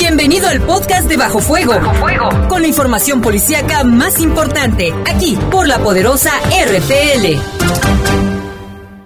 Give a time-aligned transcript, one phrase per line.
[0.00, 1.74] Bienvenido al podcast de Bajo Fuego.
[1.74, 2.48] Bajo Fuego.
[2.48, 7.38] Con la información policíaca más importante, aquí por la poderosa RPL.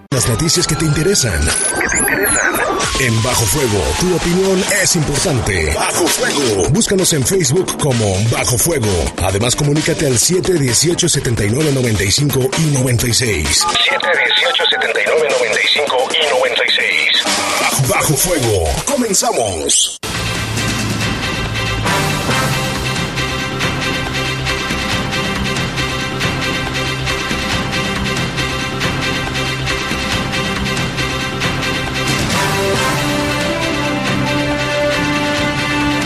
[0.09, 1.37] Las noticias que te interesan.
[1.41, 2.55] Que te interesan.
[3.01, 5.73] En Bajo Fuego, tu opinión es importante.
[5.75, 6.69] Bajo Fuego.
[6.69, 8.87] Búscanos en Facebook como Bajo Fuego.
[9.21, 13.47] Además, comunícate al 718 79 95 y 96.
[13.49, 17.23] 718 79 95 y 96.
[17.61, 18.63] Bajo, Bajo Fuego.
[18.85, 19.99] Comenzamos.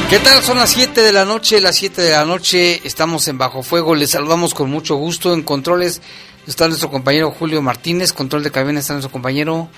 [0.09, 0.41] ¿Qué tal?
[0.41, 3.93] Son las 7 de la noche, las 7 de la noche, estamos en Bajo Fuego,
[3.93, 5.35] les saludamos con mucho gusto.
[5.35, 6.01] En controles
[6.47, 9.69] está nuestro compañero Julio Martínez, control de cabina está nuestro compañero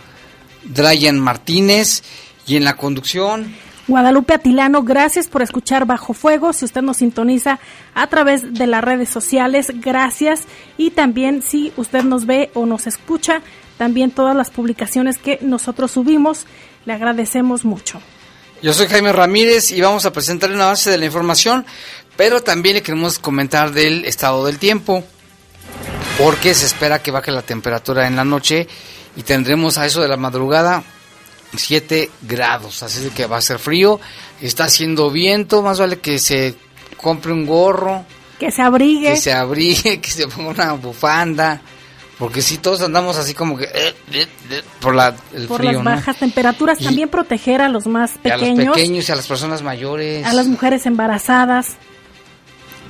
[0.64, 2.04] Dryan Martínez
[2.48, 3.54] y en la conducción...
[3.90, 6.54] Guadalupe Atilano, gracias por escuchar Bajo Fuego.
[6.54, 7.60] Si usted nos sintoniza
[7.94, 10.44] a través de las redes sociales, gracias.
[10.78, 13.42] Y también si usted nos ve o nos escucha,
[13.78, 16.46] también todas las publicaciones que nosotros subimos,
[16.86, 18.00] le agradecemos mucho.
[18.62, 21.66] Yo soy Jaime Ramírez y vamos a presentarle una base de la información,
[22.16, 25.04] pero también le queremos comentar del estado del tiempo,
[26.20, 28.68] porque se espera que baje la temperatura en la noche
[29.16, 30.84] y tendremos a eso de la madrugada
[31.56, 34.00] 7 grados, así que va a ser frío,
[34.40, 36.54] está haciendo viento, más vale que se
[36.98, 38.06] compre un gorro,
[38.40, 41.62] que se abrigue, que se abrigue, que se ponga una bufanda
[42.22, 45.84] porque si todos andamos así como que eh, eh, eh, por la el por las
[45.84, 49.64] bajas temperaturas, también proteger a los más pequeños, a los pequeños y a las personas
[49.64, 51.78] mayores, a las mujeres embarazadas,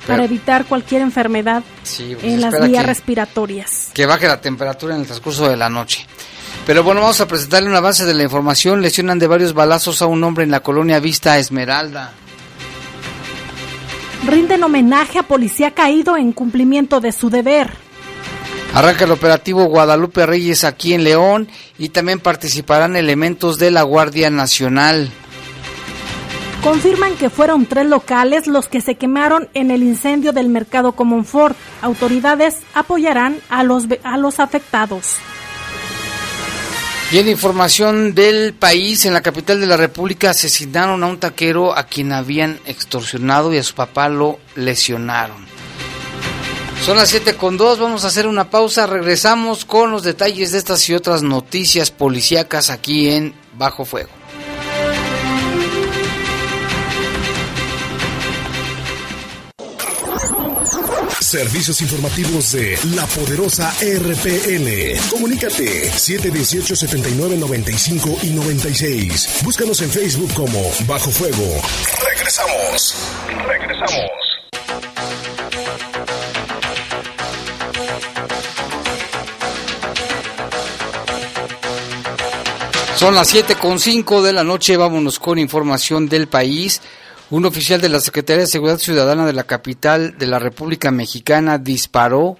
[0.06, 3.88] para evitar cualquier enfermedad pues en las vías respiratorias.
[3.94, 6.06] Que baje la temperatura en el transcurso de la noche.
[6.66, 8.82] Pero bueno, vamos a presentarle un avance de la información.
[8.82, 12.12] Lesionan de varios balazos a un hombre en la colonia Vista Esmeralda.
[14.26, 17.91] Rinden homenaje a policía caído en cumplimiento de su deber.
[18.74, 24.30] Arranca el operativo Guadalupe Reyes aquí en León y también participarán elementos de la Guardia
[24.30, 25.10] Nacional.
[26.62, 31.56] Confirman que fueron tres locales los que se quemaron en el incendio del mercado Comonfort.
[31.82, 35.16] Autoridades apoyarán a los, a los afectados.
[37.10, 41.76] Y en información del país, en la capital de la República asesinaron a un taquero
[41.76, 45.51] a quien habían extorsionado y a su papá lo lesionaron.
[46.84, 50.58] Son las 7 con 2, vamos a hacer una pausa, regresamos con los detalles de
[50.58, 54.10] estas y otras noticias policíacas aquí en Bajo Fuego.
[61.20, 64.98] Servicios informativos de la poderosa RPN.
[65.08, 69.40] Comunícate 718 79 95 y 96.
[69.44, 71.62] Búscanos en Facebook como Bajo Fuego.
[72.04, 72.96] Regresamos.
[73.46, 74.21] Regresamos.
[83.02, 86.80] Son las 7 con 5 de la noche, vámonos con información del país.
[87.30, 91.58] Un oficial de la Secretaría de Seguridad Ciudadana de la capital de la República Mexicana
[91.58, 92.38] disparó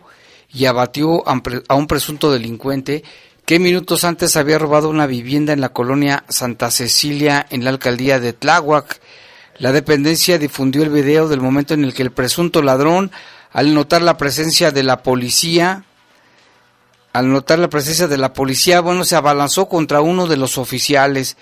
[0.54, 3.02] y abatió a un presunto delincuente
[3.44, 8.20] que minutos antes había robado una vivienda en la colonia Santa Cecilia en la alcaldía
[8.20, 9.00] de Tláhuac.
[9.58, 13.10] La dependencia difundió el video del momento en el que el presunto ladrón,
[13.50, 15.86] al notar la presencia de la policía,
[17.12, 21.36] al notar la presencia de la policía, bueno, se abalanzó contra uno de los oficiales.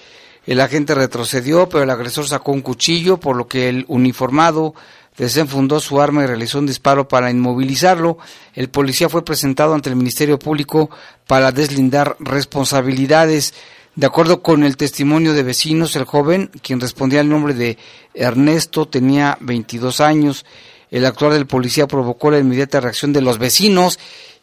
[0.46, 4.74] El agente retrocedió, pero el agresor sacó un cuchillo, por lo que el uniformado
[5.16, 8.18] desenfundó su arma y realizó un disparo para inmovilizarlo.
[8.54, 10.90] El policía fue presentado ante el Ministerio Público
[11.26, 13.54] para deslindar responsabilidades.
[13.94, 17.76] De acuerdo con el testimonio de vecinos, el joven, quien respondía al nombre de
[18.14, 20.46] Ernesto, tenía 22 años.
[20.90, 23.98] El actuar del policía provocó la inmediata reacción de los vecinos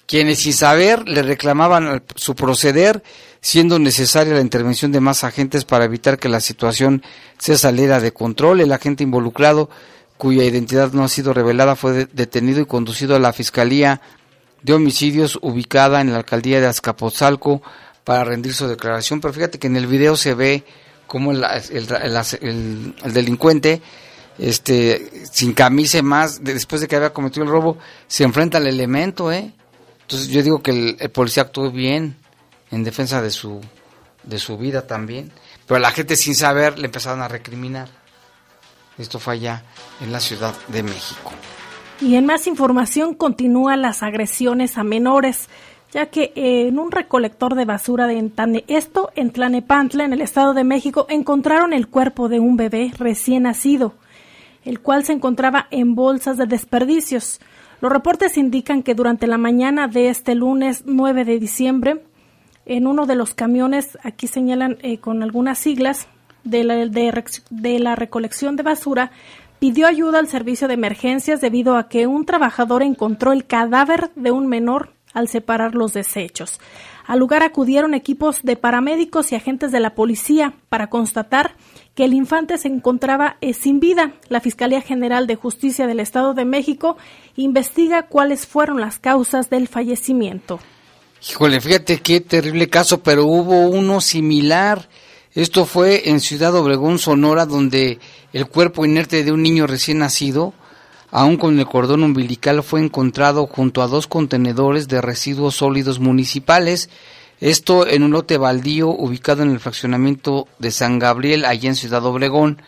[0.08, 3.04] quienes sin saber le reclamaban su proceder,
[3.42, 7.04] siendo necesaria la intervención de más agentes para evitar que la situación
[7.38, 8.62] se saliera de control.
[8.62, 9.70] El agente involucrado,
[10.18, 14.02] cuya identidad no ha sido revelada, fue detenido y conducido a la Fiscalía
[14.64, 17.62] de Homicidios ubicada en la alcaldía de Azcapotzalco
[18.06, 19.20] para rendir su declaración.
[19.20, 20.64] Pero fíjate que en el video se ve
[21.06, 23.82] como el, el delincuente
[24.40, 29.32] este sin camisa más después de que había cometido el robo se enfrenta al elemento
[29.32, 29.52] eh
[30.08, 32.16] entonces yo digo que el, policía actuó bien
[32.72, 33.60] en defensa de su,
[34.24, 35.34] de su vida también,
[35.66, 37.90] pero la gente sin saber le empezaron a recriminar.
[38.98, 39.66] Esto fue allá
[40.00, 41.34] en la Ciudad de México.
[42.00, 45.50] Y en más información continúan las agresiones a menores.
[45.92, 50.54] ya que en un recolector de basura de Entane, esto en Tlanepantla, en el Estado
[50.54, 53.94] de México, encontraron el cuerpo de un bebé recién nacido,
[54.64, 57.42] el cual se encontraba en bolsas de desperdicios.
[57.80, 62.04] Los reportes indican que durante la mañana de este lunes 9 de diciembre,
[62.66, 66.08] en uno de los camiones, aquí señalan eh, con algunas siglas,
[66.44, 69.12] de la, de la recolección de basura,
[69.60, 74.32] pidió ayuda al servicio de emergencias debido a que un trabajador encontró el cadáver de
[74.32, 76.60] un menor al separar los desechos.
[77.08, 81.56] Al lugar acudieron equipos de paramédicos y agentes de la policía para constatar
[81.96, 84.12] que el infante se encontraba eh, sin vida.
[84.28, 86.98] La Fiscalía General de Justicia del Estado de México
[87.38, 90.60] investiga cuáles fueron las causas del fallecimiento.
[91.28, 94.90] Híjole, fíjate qué terrible caso, pero hubo uno similar.
[95.34, 98.00] Esto fue en Ciudad Obregón, Sonora, donde
[98.34, 100.54] el cuerpo inerte de un niño recién nacido
[101.12, 106.90] aún con el cordón umbilical, fue encontrado junto a dos contenedores de residuos sólidos municipales,
[107.40, 112.04] esto en un lote baldío ubicado en el fraccionamiento de San Gabriel, allá en Ciudad
[112.06, 112.62] Obregón.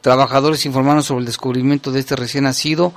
[0.00, 2.94] Trabajadores informaron sobre el descubrimiento de este recién nacido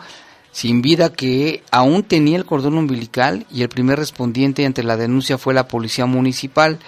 [0.51, 5.37] sin vida que aún tenía el cordón umbilical y el primer respondiente ante la denuncia
[5.37, 6.79] fue la policía municipal.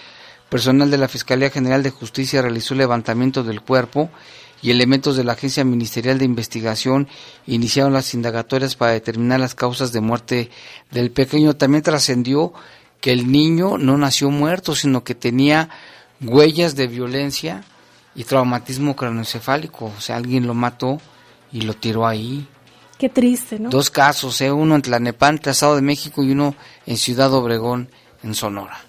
[0.50, 4.10] Personal de la Fiscalía General de Justicia realizó el levantamiento del cuerpo
[4.62, 7.08] y elementos de la Agencia Ministerial de Investigación
[7.48, 10.52] iniciaron las indagatorias para determinar las causas de muerte
[10.92, 11.56] del pequeño.
[11.56, 12.54] También trascendió
[13.00, 15.70] que el niño no nació muerto, sino que tenía
[16.22, 17.64] huellas de violencia
[18.14, 19.92] y traumatismo craneoencefálico.
[19.98, 21.02] O sea, alguien lo mató
[21.52, 22.48] y lo tiró ahí.
[23.00, 23.70] Qué triste, ¿no?
[23.70, 24.52] Dos casos, ¿eh?
[24.52, 26.54] uno en Tlanepantla, Estado de México, y uno
[26.86, 27.90] en Ciudad Obregón,
[28.22, 28.80] en Sonora.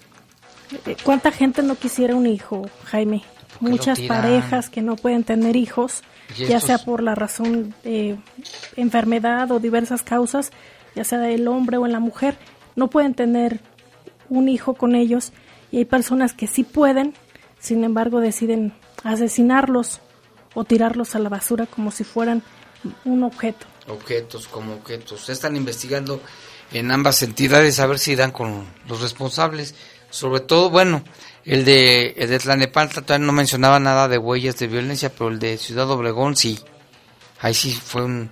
[0.85, 3.23] Eh, ¿Cuánta gente no quisiera un hijo, Jaime?
[3.63, 6.03] Muchas parejas que no pueden tener hijos,
[6.37, 8.17] ya sea por la razón de
[8.75, 10.51] enfermedad o diversas causas,
[10.95, 12.37] ya sea del hombre o en la mujer,
[12.75, 13.59] no pueden tener
[14.29, 15.33] un hijo con ellos
[15.71, 17.13] y hay personas que sí pueden,
[17.59, 18.73] sin embargo deciden
[19.03, 20.01] asesinarlos
[20.53, 22.43] o tirarlos a la basura como si fueran
[23.05, 23.65] un objeto.
[23.87, 25.29] Objetos como objetos.
[25.29, 26.21] Están investigando
[26.71, 29.75] en ambas entidades a ver si dan con los responsables.
[30.09, 31.03] Sobre todo, bueno,
[31.45, 35.57] el de, el de todavía no mencionaba nada de huellas de violencia, pero el de
[35.57, 36.59] Ciudad Obregón sí.
[37.41, 38.29] Ahí sí fue un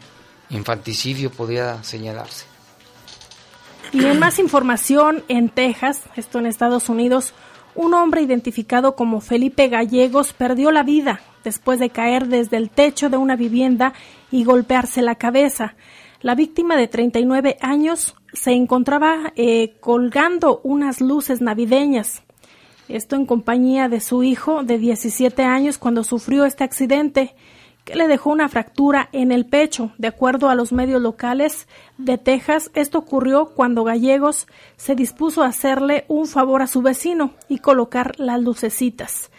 [0.50, 2.46] infanticidio, podía señalarse.
[3.92, 7.34] Y en más información, en Texas, esto en Estados Unidos,
[7.75, 13.10] un hombre identificado como Felipe Gallegos perdió la vida después de caer desde el techo
[13.10, 13.94] de una vivienda
[14.31, 15.75] y golpearse la cabeza.
[16.22, 22.24] La víctima de 39 años se encontraba eh, colgando unas luces navideñas
[22.96, 27.36] esto en compañía de su hijo de 17 años cuando sufrió este accidente
[27.84, 29.92] que le dejó una fractura en el pecho.
[29.98, 31.68] De acuerdo a los medios locales
[31.98, 34.48] de Texas, esto ocurrió cuando Gallegos
[34.78, 39.32] se dispuso a hacerle un favor a su vecino y colocar las lucecitas.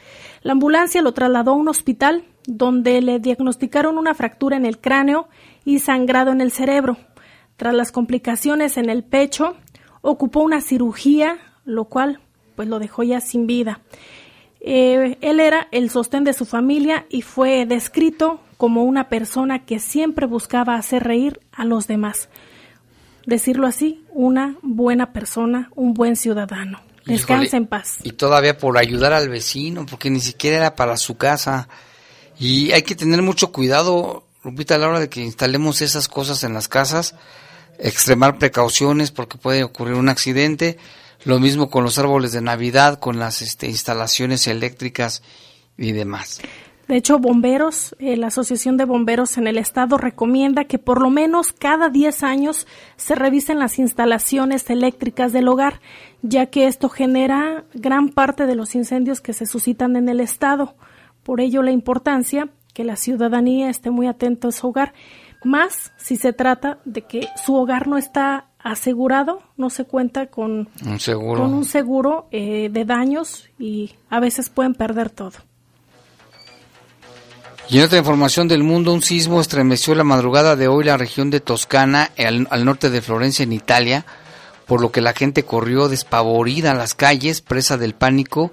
[0.43, 5.29] La ambulancia lo trasladó a un hospital donde le diagnosticaron una fractura en el cráneo
[5.65, 6.97] y sangrado en el cerebro.
[7.57, 9.57] Tras las complicaciones en el pecho,
[10.01, 12.21] ocupó una cirugía, lo cual
[12.62, 13.81] pues lo dejó ya sin vida.
[14.61, 19.81] Eh, él era el sostén de su familia y fue descrito como una persona que
[19.81, 22.29] siempre buscaba hacer reír a los demás.
[23.26, 26.81] Decirlo así, una buena persona, un buen ciudadano.
[27.05, 27.97] Descansa en paz.
[28.05, 31.69] Y todavía por ayudar al vecino, porque ni siquiera era para su casa.
[32.38, 36.44] Y hay que tener mucho cuidado, Lupita, a la hora de que instalemos esas cosas
[36.44, 37.17] en las casas,
[37.81, 40.79] extremar precauciones porque puede ocurrir un accidente
[41.24, 45.22] lo mismo con los árboles de Navidad, con las este, instalaciones eléctricas
[45.76, 46.41] y demás.
[46.88, 51.10] De hecho, bomberos, eh, la Asociación de Bomberos en el Estado recomienda que por lo
[51.10, 55.81] menos cada 10 años se revisen las instalaciones eléctricas del hogar,
[56.22, 60.74] ya que esto genera gran parte de los incendios que se suscitan en el Estado.
[61.22, 64.93] Por ello, la importancia que la ciudadanía esté muy atenta a su hogar,
[65.44, 70.69] más si se trata de que su hogar no está asegurado, no se cuenta con
[70.84, 75.32] un seguro, con un seguro eh, de daños y a veces pueden perder todo.
[77.69, 81.31] Y en otra información del mundo, un sismo estremeció la madrugada de hoy la región
[81.31, 84.05] de Toscana, al, al norte de Florencia, en Italia,
[84.67, 88.53] por lo que la gente corrió despavorida a las calles, presa del pánico,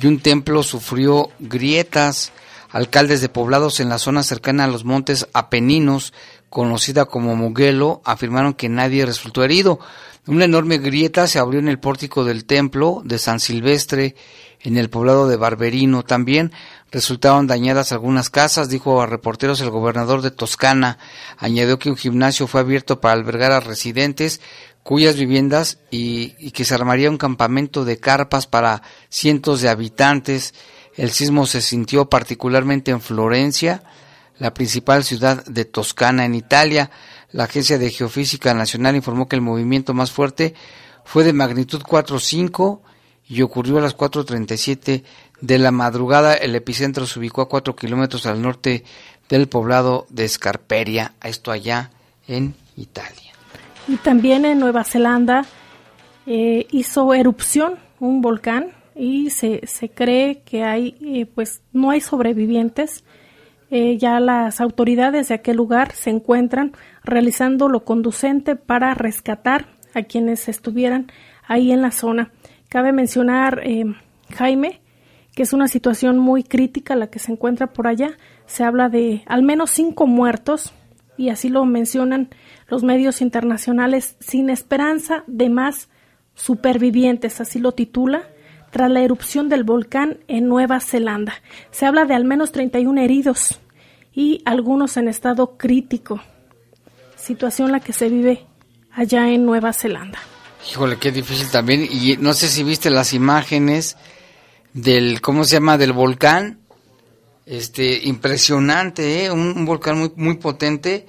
[0.00, 2.32] y un templo sufrió grietas.
[2.74, 6.12] Alcaldes de poblados en la zona cercana a los montes Apeninos
[6.50, 9.78] conocida como Mugello, afirmaron que nadie resultó herido.
[10.26, 14.16] Una enorme grieta se abrió en el pórtico del templo de San Silvestre,
[14.60, 16.02] en el poblado de Barberino.
[16.02, 16.50] También
[16.90, 20.98] resultaron dañadas algunas casas, dijo a reporteros el gobernador de Toscana.
[21.38, 24.40] Añadió que un gimnasio fue abierto para albergar a residentes,
[24.82, 30.54] cuyas viviendas y, que se armaría un campamento de carpas para cientos de habitantes.
[30.96, 33.82] El sismo se sintió particularmente en Florencia,
[34.38, 36.90] la principal ciudad de Toscana en Italia.
[37.32, 40.54] La Agencia de Geofísica Nacional informó que el movimiento más fuerte
[41.04, 42.80] fue de magnitud 4.5
[43.28, 45.02] y ocurrió a las 4.37
[45.40, 46.34] de la madrugada.
[46.34, 48.84] El epicentro se ubicó a 4 kilómetros al norte
[49.28, 51.90] del poblado de Scarperia, esto allá
[52.28, 53.32] en Italia.
[53.88, 55.44] Y también en Nueva Zelanda
[56.26, 62.00] eh, hizo erupción un volcán y se, se cree que hay, eh, pues no hay
[62.00, 63.04] sobrevivientes.
[63.70, 66.72] Eh, ya las autoridades de aquel lugar se encuentran
[67.02, 71.10] realizando lo conducente para rescatar a quienes estuvieran
[71.46, 72.30] ahí en la zona.
[72.68, 73.62] Cabe mencionar,
[74.34, 74.80] Jaime,
[75.34, 78.16] que es una situación muy crítica la que se encuentra por allá.
[78.46, 80.72] Se habla de al menos cinco muertos,
[81.16, 82.28] y así lo mencionan
[82.68, 85.88] los medios internacionales, sin esperanza de más
[86.34, 88.22] supervivientes, así lo titula,
[88.74, 91.34] tras la erupción del volcán en Nueva Zelanda.
[91.70, 93.60] Se habla de al menos 31 heridos
[94.12, 96.20] y algunos en estado crítico.
[97.14, 98.44] Situación la que se vive
[98.90, 100.18] allá en Nueva Zelanda.
[100.68, 101.86] Híjole, qué difícil también.
[101.88, 103.96] Y no sé si viste las imágenes
[104.72, 105.78] del, ¿cómo se llama?
[105.78, 106.58] Del volcán.
[107.46, 109.30] Este, impresionante, ¿eh?
[109.30, 111.06] un, un volcán muy, muy potente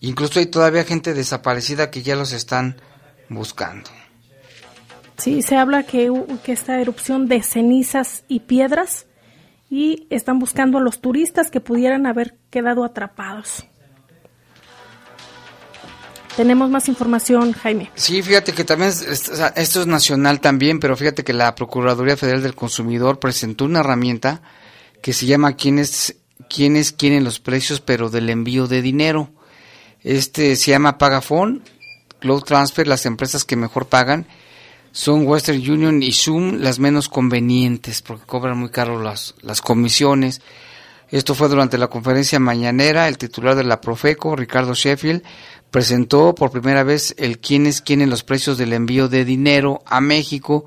[0.00, 2.76] Incluso hay todavía gente desaparecida que ya los están
[3.28, 3.90] buscando.
[5.18, 6.10] Sí, se habla que,
[6.44, 9.06] que esta erupción de cenizas y piedras
[9.68, 13.64] y están buscando a los turistas que pudieran haber quedado atrapados.
[16.36, 17.90] Tenemos más información, Jaime.
[17.96, 22.54] Sí, fíjate que también, esto es nacional también, pero fíjate que la Procuraduría Federal del
[22.54, 24.40] Consumidor presentó una herramienta
[25.02, 26.14] que se llama ¿Quiénes,
[26.48, 29.30] quiénes quieren los precios, pero del envío de dinero?
[30.04, 31.60] Este se llama Pagafone,
[32.20, 34.28] Cloud Transfer, las empresas que mejor pagan
[34.98, 40.40] son Western Union y Zoom las menos convenientes porque cobran muy caro las, las comisiones.
[41.08, 43.06] Esto fue durante la conferencia mañanera.
[43.06, 45.22] El titular de la Profeco, Ricardo Sheffield,
[45.70, 50.64] presentó por primera vez el quiénes quieren los precios del envío de dinero a México,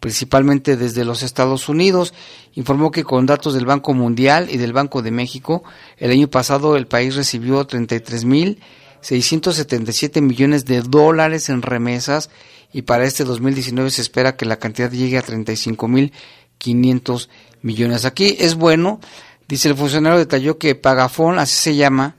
[0.00, 2.14] principalmente desde los Estados Unidos.
[2.54, 5.62] Informó que con datos del Banco Mundial y del Banco de México,
[5.98, 8.58] el año pasado el país recibió 33 mil
[9.02, 12.30] 677 millones de dólares en remesas
[12.72, 16.12] y para este 2019 se espera que la cantidad llegue a 35 mil
[16.58, 17.28] 500
[17.62, 18.04] millones.
[18.04, 19.00] Aquí es bueno,
[19.46, 22.16] dice el funcionario, detalló que Pagafón, así se llama,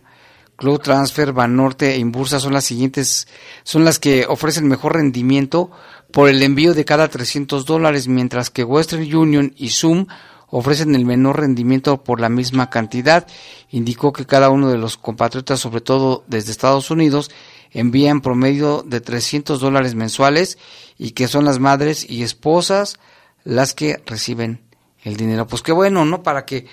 [0.55, 3.27] Cloud Transfer, Banorte e Inbursa son las siguientes,
[3.63, 5.71] son las que ofrecen mejor rendimiento
[6.11, 10.07] por el envío de cada 300 dólares, mientras que Western Union y Zoom
[10.49, 13.25] ofrecen el menor rendimiento por la misma cantidad.
[13.69, 17.31] Indicó que cada uno de los compatriotas, sobre todo desde Estados Unidos,
[17.71, 20.57] envían promedio de 300 dólares mensuales
[20.97, 22.99] y que son las madres y esposas
[23.43, 24.61] las que reciben
[25.03, 25.47] el dinero.
[25.47, 26.23] Pues qué bueno, ¿no?
[26.23, 26.65] Para que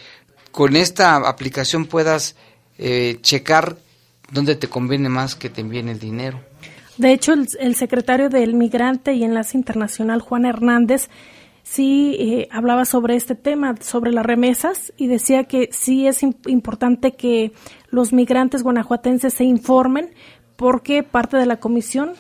[0.50, 2.36] con esta aplicación puedas
[2.78, 3.76] eh, checar
[4.32, 6.40] dónde te conviene más que te envíen el dinero.
[6.98, 11.10] De hecho, el, secretario del Migrante y Enlace Internacional, Juan Hernández,
[11.62, 17.12] sí eh, hablaba sobre este tema, sobre las remesas, y decía que sí es importante
[17.12, 17.52] que
[17.90, 20.10] los migrantes guanajuatenses se informen
[20.56, 22.14] porque parte de la comisión,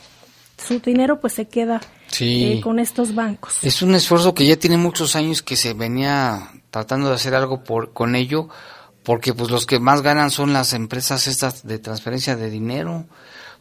[0.56, 1.80] su dinero pues se queda
[2.20, 3.58] eh, con estos bancos.
[3.62, 7.64] Es un esfuerzo que ya tiene muchos años que se venía tratando de hacer algo
[7.64, 8.48] por, con ello,
[9.02, 13.06] porque pues los que más ganan son las empresas estas de transferencia de dinero.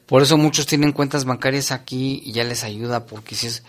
[0.06, 3.64] Por eso muchos tienen cuentas bancarias aquí y ya les ayuda, porque si es,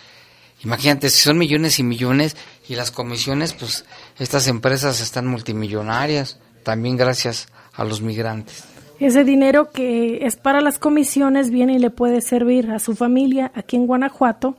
[0.63, 2.37] imagínate, si son millones y millones
[2.69, 3.85] y las comisiones, pues
[4.19, 8.76] estas empresas están multimillonarias, también gracias a los migrantes.
[8.99, 13.53] Ese dinero que es para las comisiones viene y le puede servir a su familia
[13.55, 14.57] aquí en Guanajuato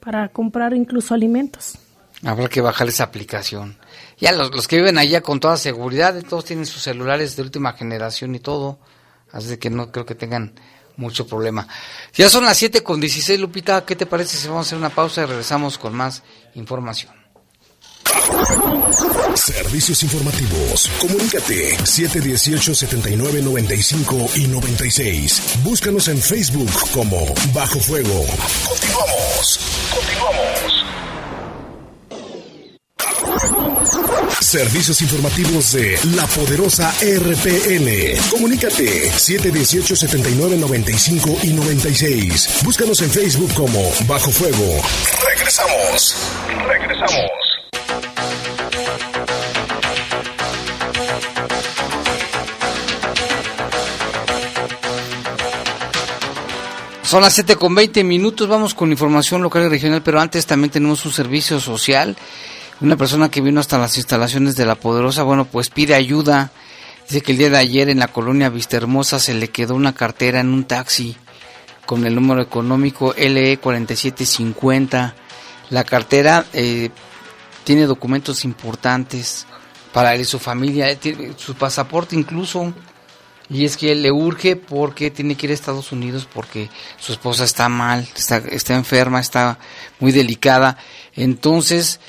[0.00, 1.78] para comprar incluso alimentos.
[2.22, 3.76] Habrá que bajar esa aplicación.
[4.18, 7.72] Ya los, los que viven allá con toda seguridad, todos tienen sus celulares de última
[7.72, 8.78] generación y todo,
[9.32, 10.52] así que no creo que tengan
[10.96, 11.66] mucho problema.
[12.12, 14.90] Ya son las 7 con 16, Lupita, ¿qué te parece si vamos a hacer una
[14.90, 16.22] pausa y regresamos con más
[16.54, 17.17] información?
[19.34, 20.90] Servicios informativos.
[21.00, 25.60] Comunícate 718-7995 y 96.
[25.62, 27.24] Búscanos en Facebook como
[27.54, 28.26] Bajo Fuego.
[28.68, 29.60] Continuamos.
[29.94, 30.84] Continuamos.
[34.40, 38.18] Servicios informativos de la poderosa RPN.
[38.30, 42.62] Comunícate 718-7995 y 96.
[42.64, 44.80] Búscanos en Facebook como Bajo Fuego.
[45.26, 46.16] Regresamos.
[46.66, 47.47] Regresamos.
[57.08, 60.70] Son las 7 con 20 minutos, vamos con información local y regional, pero antes también
[60.70, 62.18] tenemos un servicio social.
[62.82, 66.50] Una persona que vino hasta las instalaciones de La Poderosa, bueno, pues pide ayuda.
[67.08, 69.94] Dice que el día de ayer en la colonia Vista Hermosa se le quedó una
[69.94, 71.16] cartera en un taxi
[71.86, 75.14] con el número económico LE 4750.
[75.70, 76.90] La cartera eh,
[77.68, 79.44] tiene documentos importantes
[79.92, 82.72] para él y su familia, tiene su pasaporte incluso.
[83.50, 87.12] Y es que él le urge porque tiene que ir a Estados Unidos porque su
[87.12, 89.58] esposa está mal, está, está enferma, está
[90.00, 90.78] muy delicada.
[91.14, 92.00] Entonces,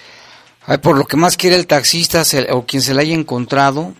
[0.81, 3.93] por lo que más quiere el taxista o quien se la haya encontrado,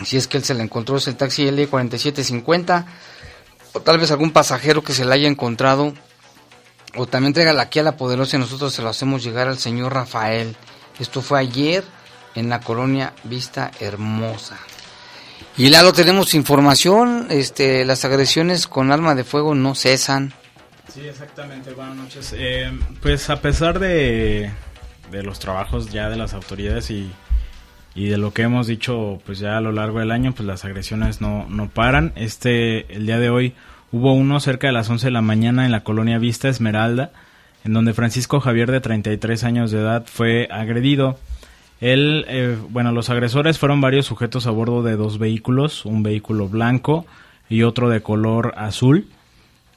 [0.04, 2.87] Si es que él se la encontró, es el taxi L4750.
[3.73, 5.95] O tal vez algún pasajero que se la haya encontrado.
[6.97, 9.95] O también tráigala aquí a la poderosa y nosotros se lo hacemos llegar al señor
[9.95, 10.57] Rafael.
[10.99, 11.85] Esto fue ayer
[12.35, 14.59] en la colonia Vista Hermosa.
[15.56, 20.32] Y lo tenemos información, este, las agresiones con arma de fuego no cesan.
[20.92, 22.35] Sí, exactamente, buenas noches.
[22.37, 22.70] Eh,
[23.02, 24.50] pues a pesar de,
[25.11, 27.11] de, los trabajos ya de las autoridades y,
[27.94, 30.64] y, de lo que hemos dicho pues ya a lo largo del año, pues las
[30.64, 32.12] agresiones no, no paran.
[32.16, 33.54] Este, el día de hoy
[33.92, 37.12] hubo uno cerca de las 11 de la mañana en la colonia Vista Esmeralda,
[37.64, 41.18] en donde Francisco Javier de 33 años de edad fue agredido.
[41.80, 46.49] Él, eh, bueno, los agresores fueron varios sujetos a bordo de dos vehículos, un vehículo
[46.49, 47.06] blanco
[47.49, 49.08] y otro de color azul.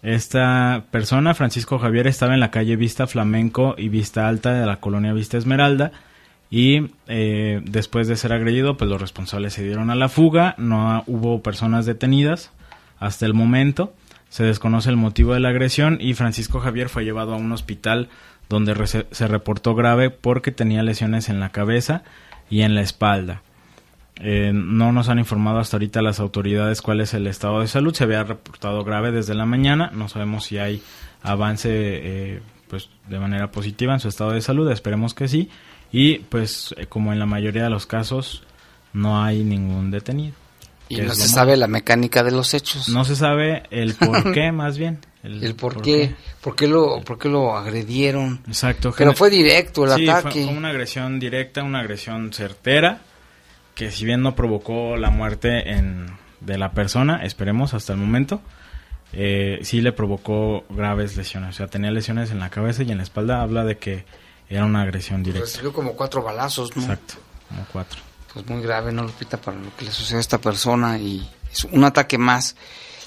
[0.01, 4.81] Esta persona, Francisco Javier, estaba en la calle Vista Flamenco y Vista Alta de la
[4.81, 5.93] colonia Vista Esmeralda
[6.51, 11.03] y eh, después de ser agredido, pues los responsables se dieron a la fuga, no
[11.07, 12.51] hubo personas detenidas
[12.99, 13.93] hasta el momento,
[14.29, 18.09] se desconoce el motivo de la agresión y Francisco Javier fue llevado a un hospital
[18.49, 22.03] donde se reportó grave porque tenía lesiones en la cabeza
[22.49, 23.41] y en la espalda.
[24.17, 27.93] Eh, no nos han informado hasta ahorita las autoridades cuál es el estado de salud.
[27.93, 29.91] Se había reportado grave desde la mañana.
[29.93, 30.83] No sabemos si hay
[31.23, 34.69] avance eh, pues de manera positiva en su estado de salud.
[34.71, 35.49] Esperemos que sí.
[35.91, 38.43] Y pues eh, como en la mayoría de los casos
[38.93, 40.35] no hay ningún detenido.
[40.89, 42.89] Y no se sabe la mecánica de los hechos.
[42.89, 44.99] No se sabe el por qué más bien.
[45.23, 48.43] El, por, qué, por qué lo, por qué lo agredieron.
[48.45, 48.93] Exacto.
[48.97, 50.43] Pero fue directo el ataque.
[50.43, 52.99] fue una agresión directa, una agresión certera
[53.75, 56.07] que si bien no provocó la muerte en,
[56.39, 58.41] de la persona, esperemos hasta el momento,
[59.11, 61.51] eh, sí le provocó graves lesiones.
[61.51, 63.41] O sea, tenía lesiones en la cabeza y en la espalda.
[63.41, 64.05] Habla de que
[64.49, 65.45] era una agresión directa.
[65.45, 66.81] Recibió como cuatro balazos, ¿no?
[66.83, 67.15] Exacto,
[67.49, 68.01] como cuatro.
[68.33, 69.37] Pues muy grave, ¿no, Lupita?
[69.37, 72.55] Para lo que le sucedió a esta persona y es un ataque más.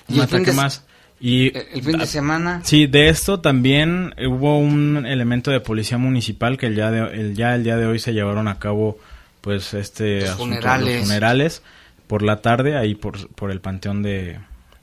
[0.08, 0.84] Un ataque más.
[1.20, 2.60] Y el fin de semana.
[2.64, 7.34] Sí, de esto también hubo un elemento de policía municipal que el día de, el,
[7.34, 8.98] ya el día de hoy se llevaron a cabo
[9.40, 11.02] pues este funerales.
[11.02, 11.62] funerales
[12.06, 14.38] por la tarde ahí por, por el panteón de,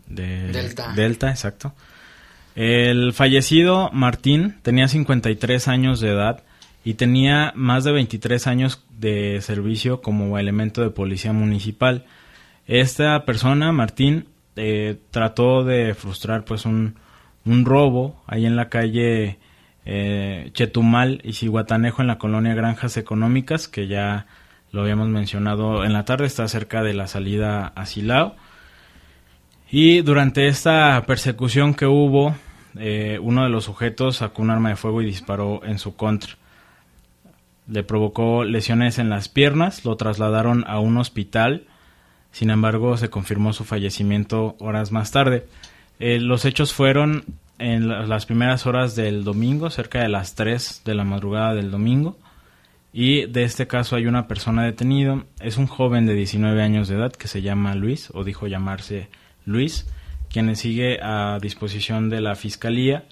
[0.07, 0.93] Delta.
[0.93, 1.73] Delta, exacto.
[2.55, 6.43] El fallecido Martín tenía 53 años de edad
[6.83, 12.05] y tenía más de 23 años de servicio como elemento de policía municipal.
[12.67, 16.95] Esta persona, Martín, eh, trató de frustrar pues un,
[17.45, 19.39] un robo ahí en la calle
[19.85, 24.27] eh, Chetumal y Cihuatanejo en la colonia Granjas Económicas que ya
[24.73, 28.35] lo habíamos mencionado en la tarde, está cerca de la salida a Silao.
[29.69, 32.35] Y durante esta persecución que hubo,
[32.79, 36.33] eh, uno de los sujetos sacó un arma de fuego y disparó en su contra.
[37.67, 41.67] Le provocó lesiones en las piernas, lo trasladaron a un hospital,
[42.33, 45.47] sin embargo se confirmó su fallecimiento horas más tarde.
[45.99, 47.23] Eh, los hechos fueron
[47.59, 52.17] en las primeras horas del domingo, cerca de las 3 de la madrugada del domingo.
[52.91, 56.95] Y de este caso hay una persona detenida, es un joven de 19 años de
[56.95, 59.09] edad que se llama Luis, o dijo llamarse
[59.45, 59.87] Luis,
[60.29, 63.05] quien sigue a disposición de la Fiscalía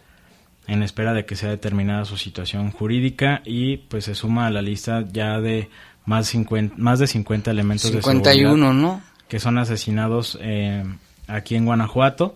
[0.68, 4.62] en espera de que sea determinada su situación jurídica y pues se suma a la
[4.62, 5.70] lista ya de
[6.06, 9.02] más, 50, más de 50 elementos de seguridad ¿no?
[9.32, 10.84] Que son asesinados eh,
[11.26, 12.36] aquí en Guanajuato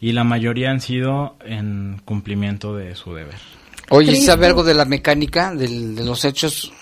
[0.00, 3.34] y la mayoría han sido en cumplimiento de su deber.
[3.88, 5.68] Oye, ¿sabe algo de la mecánica de
[6.04, 6.72] los hechos?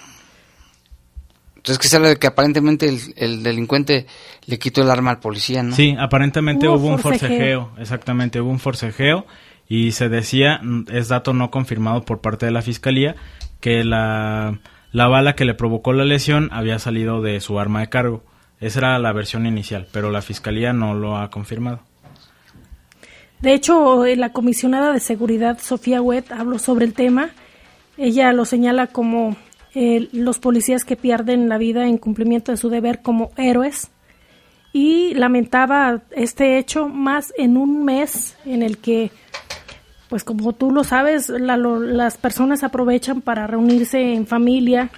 [1.56, 4.06] Entonces que se habla de que aparentemente el, delincuente
[4.44, 5.74] le quitó el arma al policía, ¿no?
[5.74, 9.24] Sí, aparentemente hubo, un forcejeo, exactamente, hubo un forcejeo
[9.66, 10.60] y se decía,
[10.92, 13.16] es dato no confirmado por parte de la fiscalía,
[13.60, 14.60] que la,
[14.92, 18.22] la bala que le provocó la lesión había salido de su arma de cargo.
[18.64, 21.80] Esa era la versión inicial, pero la fiscalía no lo ha confirmado.
[23.40, 27.28] De hecho, eh, la comisionada de seguridad Sofía Wet habló sobre el tema.
[27.98, 29.36] Ella lo señala como
[29.74, 33.90] eh, los policías que pierden la vida en cumplimiento de su deber como héroes
[34.72, 39.10] y lamentaba este hecho más en un mes en el que,
[40.08, 44.90] pues como tú lo sabes, las personas aprovechan para reunirse en familia,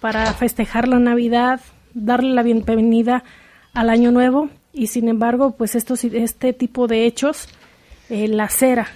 [0.00, 1.60] para festejar la Navidad,
[1.94, 3.24] darle la bienvenida
[3.72, 7.48] al Año Nuevo y sin embargo, pues estos, este tipo de hechos
[8.10, 8.88] eh, la cera.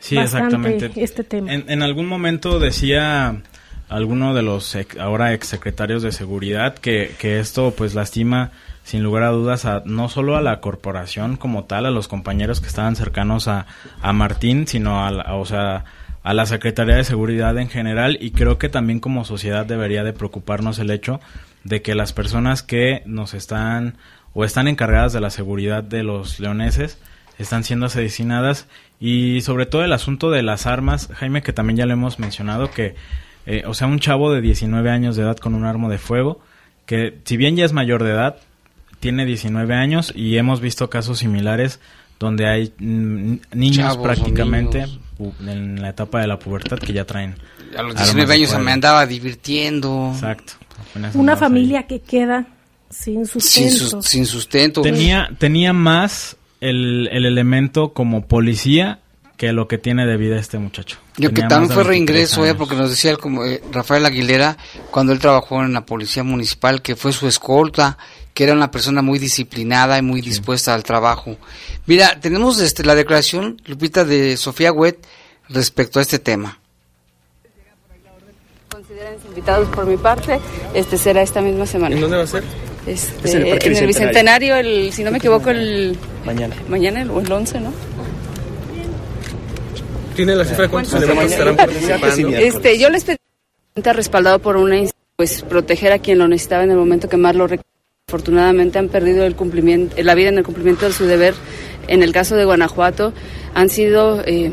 [0.00, 0.92] Sí, exactamente.
[0.96, 1.52] Este tema.
[1.52, 3.42] En, algún momento decía
[3.88, 8.52] alguno de los ahora exsecretarios de seguridad que, que esto pues lastima
[8.84, 12.60] sin lugar a dudas a, no solo a la corporación como tal, a los compañeros
[12.60, 13.66] que estaban cercanos a,
[14.00, 15.84] a Martín, sino a, o sea,
[16.22, 20.12] a la Secretaría de Seguridad en general y creo que también como sociedad debería de
[20.12, 21.20] preocuparnos el hecho
[21.64, 23.96] de que las personas que nos están
[24.34, 26.98] o están encargadas de la seguridad de los leoneses
[27.38, 28.66] están siendo asesinadas
[29.00, 32.70] y sobre todo el asunto de las armas, Jaime, que también ya le hemos mencionado,
[32.70, 32.96] que,
[33.46, 36.40] eh, o sea, un chavo de 19 años de edad con un arma de fuego,
[36.84, 38.36] que si bien ya es mayor de edad,
[39.00, 41.80] tiene 19 años y hemos visto casos similares
[42.18, 44.86] donde hay niños prácticamente
[45.46, 47.36] en la etapa de la pubertad que ya traen.
[47.76, 50.10] A los 19 años me andaba divirtiendo.
[50.14, 50.54] Exacto.
[51.14, 52.46] Una familia que queda
[52.90, 54.02] sin sustento.
[54.02, 54.82] sin sustento.
[54.82, 59.00] Tenía, tenía más el, el elemento como policía
[59.38, 60.98] que lo que tiene de vida este muchacho.
[61.16, 64.56] Yo que también fue reingreso, eh, porque nos decía como eh, Rafael Aguilera,
[64.90, 67.96] cuando él trabajó en la policía municipal, que fue su escolta,
[68.34, 71.36] que era una persona muy disciplinada y muy dispuesta al trabajo.
[71.86, 75.06] Mira, tenemos este, la declaración, Lupita, de Sofía Huet
[75.48, 76.58] respecto a este tema.
[79.38, 80.40] Invitados por mi parte,
[80.74, 81.94] este será esta misma semana.
[81.94, 82.42] ¿En dónde va a ser?
[82.88, 85.96] Este, en el, Bicentenario, el, si no me equivoco, el...
[86.24, 86.56] Mañana.
[86.68, 87.72] Mañana, el, el 11, ¿no?
[90.16, 92.36] ¿Tiene la cifra de cuántos elementos estarán participando?
[92.36, 93.18] Este, yo les pedí
[93.76, 94.76] respaldado por una
[95.14, 97.64] pues proteger a quien lo necesitaba en el momento que más lo requería.
[98.08, 101.34] Afortunadamente han perdido el cumplimiento, la vida en el cumplimiento de su deber.
[101.86, 103.12] En el caso de Guanajuato
[103.54, 104.52] han sido eh,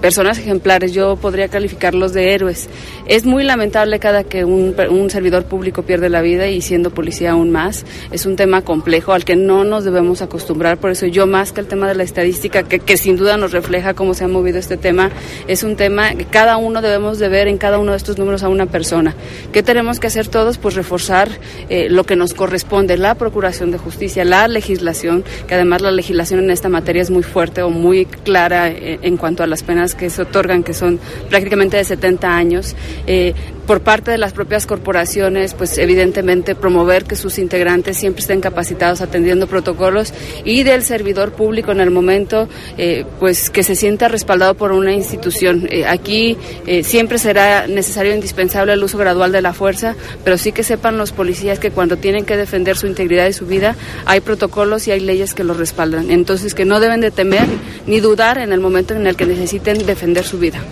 [0.00, 2.68] personas ejemplares, yo podría calificarlos de héroes.
[3.06, 7.32] Es muy lamentable cada que un, un, servidor público pierde la vida y siendo policía
[7.32, 7.84] aún más.
[8.10, 11.60] Es un tema complejo al que no nos debemos acostumbrar, por eso yo más que
[11.60, 14.76] el tema de la estadística, que, sin duda nos refleja cómo se ha movido este
[14.76, 15.10] tema,
[15.46, 18.42] es un tema que cada uno debemos de ver en cada uno de estos números
[18.42, 19.14] a una persona.
[19.52, 20.58] ¿Qué tenemos que hacer todos?
[20.58, 21.28] Pues reforzar
[21.68, 26.40] eh, lo que nos corresponde, la procuración de justicia, la legislación, que además la legislación
[26.40, 29.89] en esta materia es muy fuerte o muy clara eh, en cuanto a las penas
[29.94, 30.98] que se otorgan, que son
[31.28, 32.76] prácticamente de 70 años,
[33.06, 33.34] eh,
[33.66, 39.00] por parte de las propias corporaciones, pues evidentemente promover que sus integrantes siempre estén capacitados
[39.00, 40.12] atendiendo protocolos
[40.44, 42.48] y del servidor público en el momento,
[42.78, 45.68] eh, pues que se sienta respaldado por una institución.
[45.70, 46.36] Eh, aquí
[46.82, 50.98] siempre será necesario e indispensable el uso gradual de la fuerza, pero sí que sepan
[50.98, 54.90] los policías que cuando tienen que defender su integridad y su vida, hay protocolos y
[54.90, 56.10] hay leyes que los respaldan.
[56.10, 57.46] Entonces que no deben de temer
[57.86, 60.62] ni dudar en el momento en el que necesiten defender su vida.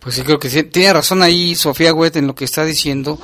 [0.00, 3.20] Pues sí, creo que tiene razón ahí Sofía Huet en lo que está diciendo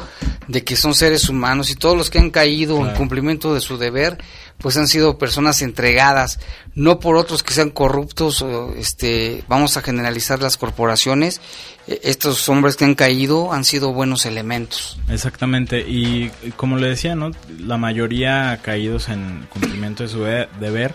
[0.47, 3.79] de que son seres humanos y todos los que han caído en cumplimiento de su
[3.79, 4.19] deber,
[4.59, 6.38] pues han sido personas entregadas,
[6.75, 8.45] no por otros que sean corruptos,
[8.77, 11.40] este, vamos a generalizar las corporaciones,
[11.88, 14.99] e, estos hombres que han caído han sido buenos elementos.
[15.09, 17.31] Exactamente, y como le decía, ¿no?
[17.59, 20.25] La mayoría caídos en cumplimiento de su
[20.61, 20.95] deber,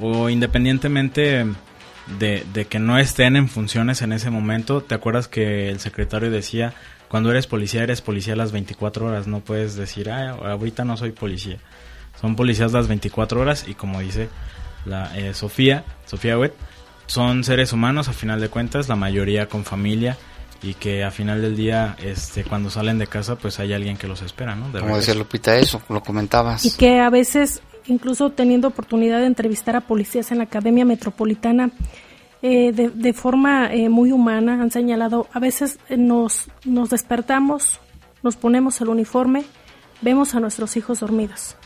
[0.00, 1.46] o independientemente
[2.06, 4.82] de, que no estén en funciones en ese momento.
[4.82, 6.74] ¿Te acuerdas que el secretario decía,
[7.08, 9.26] cuando eres policía, eres policía las 24 horas?
[9.26, 11.58] No puedes decir, ah, ahorita no soy policía.
[12.20, 14.28] Son policías las 24 horas y como dice
[14.84, 16.54] la eh, Sofía, Sofía Wet,
[17.06, 20.16] son seres humanos a final de cuentas, la mayoría con familia
[20.62, 24.06] y que a final del día, este, cuando salen de casa, pues hay alguien que
[24.06, 24.70] los espera, ¿no?
[24.78, 26.64] como decía Lupita, eso, lo comentabas.
[26.64, 31.70] Y que a veces incluso teniendo oportunidad de entrevistar a policías en la Academia Metropolitana,
[32.44, 37.78] eh, de, forma eh, muy humana, han señalado, a veces eh, nos, nos despertamos,
[38.24, 39.44] nos ponemos el uniforme,
[40.00, 41.56] vemos a nuestros hijos dormidos.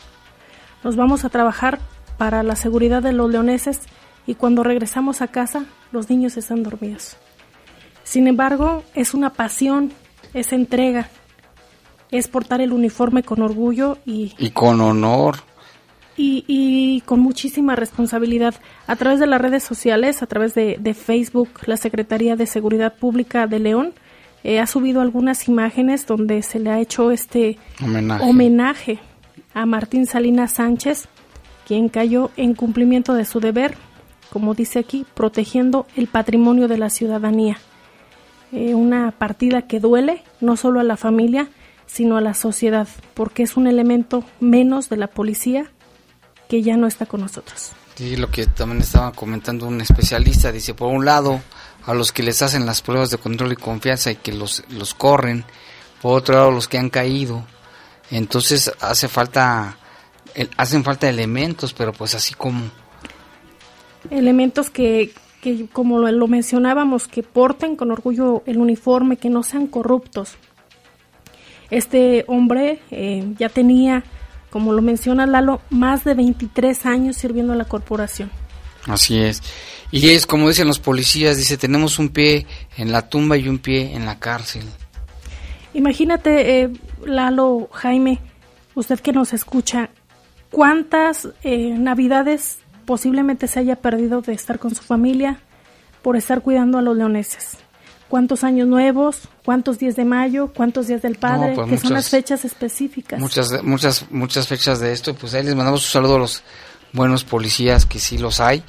[0.83, 1.79] Nos vamos a trabajar
[2.19, 3.81] para la seguridad de los leoneses
[4.27, 7.17] y cuando regresamos a casa los niños están dormidos.
[8.03, 9.91] Sin embargo, es una pasión,
[10.35, 11.09] es entrega,
[12.11, 14.33] es portar el uniforme con orgullo y...
[14.37, 15.37] Y con honor
[16.17, 18.55] y, con muchísima responsabilidad.
[18.87, 23.47] A través de las redes sociales, a través de, Facebook, la Secretaría de Seguridad Pública
[23.47, 23.93] de León
[24.43, 28.23] eh, ha subido algunas imágenes donde se le ha hecho este Homenaje.
[28.23, 28.99] homenaje
[29.53, 31.07] a Martín Salinas Sánchez,
[31.67, 33.75] quien cayó en cumplimiento de su deber,
[34.31, 37.57] como dice aquí, protegiendo el patrimonio de la ciudadanía.
[38.51, 41.49] Eh, una partida que duele no solo a la familia,
[41.85, 45.71] sino a la sociedad, porque es un elemento menos de la policía
[46.47, 47.71] que ya no está con nosotros.
[47.95, 51.41] Sí, lo que también estaba comentando un especialista, dice, por un lado,
[51.85, 54.93] a los que les hacen las pruebas de control y confianza y que los, los
[54.93, 55.45] corren,
[56.01, 57.43] por otro lado, los que han caído.
[58.11, 59.77] Entonces hace falta,
[60.57, 62.69] hacen falta elementos, pero pues así como,
[64.09, 69.43] elementos que, que como lo, lo mencionábamos, que porten con orgullo el uniforme, que no
[69.43, 70.35] sean corruptos.
[71.69, 74.03] Este hombre eh, ya tenía,
[74.49, 78.31] como lo menciona Lalo, más de 23 años sirviendo a la corporación.
[78.85, 79.41] así es.
[79.91, 82.45] Y es como dicen los policías, dice, tenemos un pie
[82.77, 84.63] en la tumba y un pie en la cárcel.
[85.73, 86.69] Imagínate, eh,
[87.05, 88.19] Lalo, Jaime,
[88.75, 89.89] usted que nos escucha,
[90.51, 95.39] ¿cuántas eh, navidades posiblemente se haya perdido de estar con su familia
[96.01, 97.57] por estar cuidando a los leoneses?
[98.09, 99.17] ¿Cuántos años nuevos?
[99.43, 100.51] ¿Cuántos días de mayo?
[100.55, 101.53] ¿Cuántos días del padre?
[101.55, 103.19] pues que son muchas- las fechas específicas.
[103.19, 106.43] Muchas, muchas, muchas fechas de esto, pues ahí les mandamos un saludo a los
[106.93, 108.63] buenos policías que sí los hay.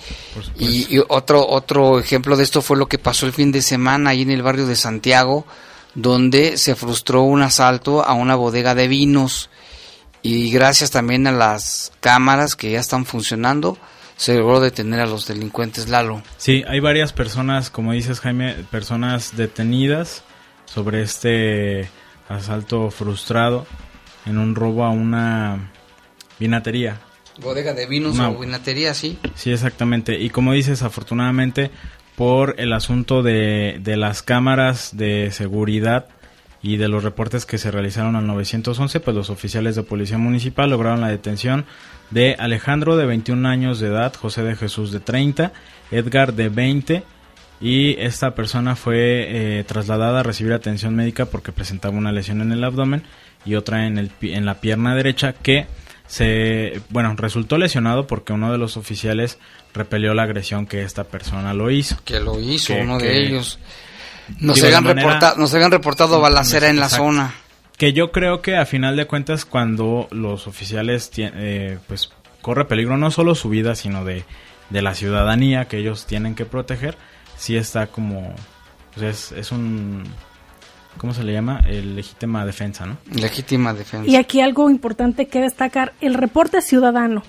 [0.59, 4.11] Y, y otro, otro ejemplo de esto fue lo que pasó el fin de semana
[4.11, 5.47] ahí en el barrio de Santiago,
[5.95, 9.51] donde se frustró un asalto a una bodega de vinos.
[10.21, 13.79] Y gracias también a las cámaras que ya están funcionando,
[14.19, 16.23] se logró detener a los delincuentes Lalo.
[16.37, 20.23] Sí, hay varias personas, como dices Jaime, personas detenidas
[20.67, 21.89] sobre este
[22.29, 23.67] asalto frustrado
[24.27, 25.71] en un robo a una
[26.39, 26.99] vinatería.
[27.41, 29.19] Bodega de vinos Una- o vinatería, sí.
[29.37, 30.19] Sí, exactamente.
[30.19, 31.71] Y como dices, afortunadamente,
[32.17, 36.09] por el asunto de, de las cámaras de seguridad
[36.63, 40.71] y de los reportes que se realizaron al 911, pues los oficiales de policía municipal
[40.71, 41.67] lograron la detención
[42.11, 45.53] de Alejandro de 21 años de edad, José de Jesús de 30,
[45.91, 47.03] Edgar de 20
[47.61, 52.53] y esta persona fue eh, trasladada a recibir atención médica porque presentaba una lesión en
[52.53, 53.03] el abdomen
[53.45, 55.67] y otra en, el, en la pierna derecha que
[56.07, 59.39] se, bueno, resultó lesionado porque uno de los oficiales
[59.75, 61.97] repelió la agresión que esta persona lo hizo.
[62.05, 63.59] que lo hizo Que- uno que- de ellos.
[64.41, 67.05] Nos Digo, habían, manera- reportado, nos habían reportado balacera en la Exacto.
[67.07, 67.35] zona.
[67.77, 72.11] Que yo creo que a final de cuentas cuando los oficiales tien- eh, pues
[72.43, 74.25] corre peligro no solo su vida sino de,
[74.71, 76.97] de la ciudadanía que ellos tienen que proteger,
[77.37, 78.35] sí está como
[78.95, 80.03] pues es, es un
[80.97, 81.61] ¿cómo se le llama?
[81.69, 82.97] El legítima defensa, ¿no?
[83.15, 84.11] Legítima defensa.
[84.11, 87.23] Y aquí algo importante que destacar, el reporte ciudadano,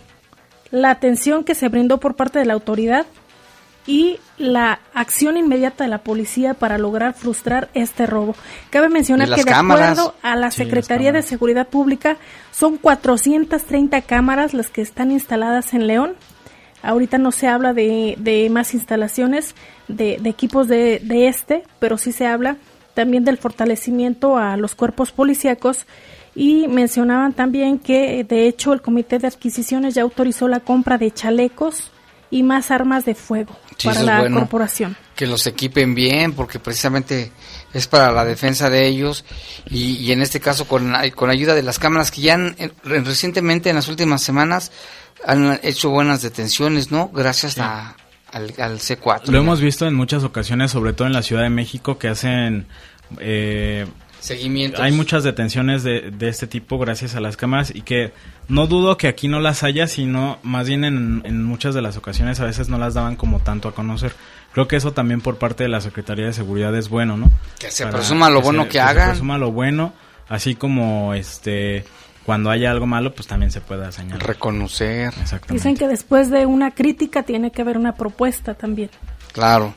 [0.71, 3.05] la atención que se brindó por parte de la autoridad
[3.89, 8.35] y la acción inmediata de la policía para lograr frustrar este robo.
[8.69, 9.97] Cabe mencionar que de cámaras.
[9.97, 11.23] acuerdo a la Sí, Secretaría de.
[11.23, 12.17] Seguridad Pública
[12.51, 16.13] son 430 cámaras las que están instaladas en León.
[16.83, 19.55] Ahorita no se habla de, de más instalaciones
[19.87, 22.57] de, de equipos de, de este, pero sí se habla
[22.93, 25.87] también del fortalecimiento a los cuerpos policíacos
[26.35, 31.09] y mencionaban también que de hecho el Comité de Adquisiciones ya autorizó la compra de
[31.09, 31.89] chalecos
[32.31, 34.39] y más armas de fuego Sí, para la bueno.
[34.39, 34.95] corporación.
[35.15, 37.31] que los equipen bien, porque precisamente
[37.73, 39.25] es para la defensa de ellos
[39.69, 42.71] y, y en este caso con, con ayuda de las cámaras que ya han, eh,
[42.83, 44.71] recientemente en las últimas semanas
[45.25, 47.09] han hecho buenas detenciones, ¿no?
[47.09, 47.95] Gracias a,
[48.31, 49.27] al, al C4.
[49.27, 52.67] Lo hemos visto en muchas ocasiones, sobre todo en la Ciudad de México, que hacen...
[53.19, 53.85] eh,
[54.19, 54.79] Seguimientos.
[54.81, 58.11] hay muchas detenciones de, de este tipo gracias a las cámaras y que
[58.47, 61.95] no dudo que aquí no las haya, sino más bien en, en muchas de las
[61.97, 64.13] ocasiones a veces no las daban como tanto a conocer.
[64.51, 67.31] Creo que eso también por parte de la Secretaría de Seguridad es bueno, ¿no?
[67.59, 69.09] Que se Para presuma lo bueno se- que se hagan.
[69.11, 69.93] presuma lo bueno,
[70.27, 71.85] así como este
[72.25, 74.27] cuando haya algo malo, pues también se pueda señalar.
[74.27, 75.53] Reconocer, Exactamente.
[75.53, 78.89] Dicen que después de una crítica tiene que haber una propuesta también.
[79.31, 79.73] claro.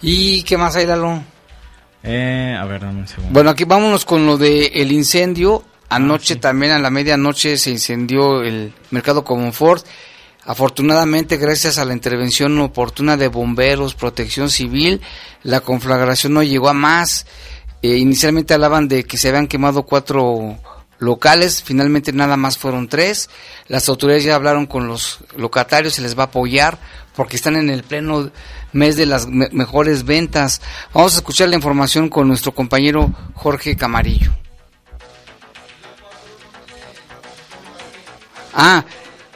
[0.00, 1.22] ¿Y qué más hay, Lalo?
[2.02, 3.32] Eh, a ver, dame un segundo.
[3.32, 5.64] Bueno, aquí vámonos con lo de el incendio.
[5.90, 6.40] Anoche Ah, sí.
[6.40, 9.84] también a la medianoche se incendió el mercado Comonfort.
[10.44, 15.00] Afortunadamente, gracias a la intervención oportuna de bomberos, protección civil,
[15.42, 17.26] la conflagración no llegó a más.
[17.82, 20.56] Eh, inicialmente hablaban de que se habían quemado cuatro
[20.98, 23.30] locales, finalmente nada más fueron tres.
[23.68, 26.78] Las autoridades ya hablaron con los locatarios, se les va a apoyar
[27.14, 28.30] porque están en el pleno
[28.72, 30.60] mes de las me- mejores ventas.
[30.92, 34.32] Vamos a escuchar la información con nuestro compañero Jorge Camarillo.
[38.54, 38.84] Ah,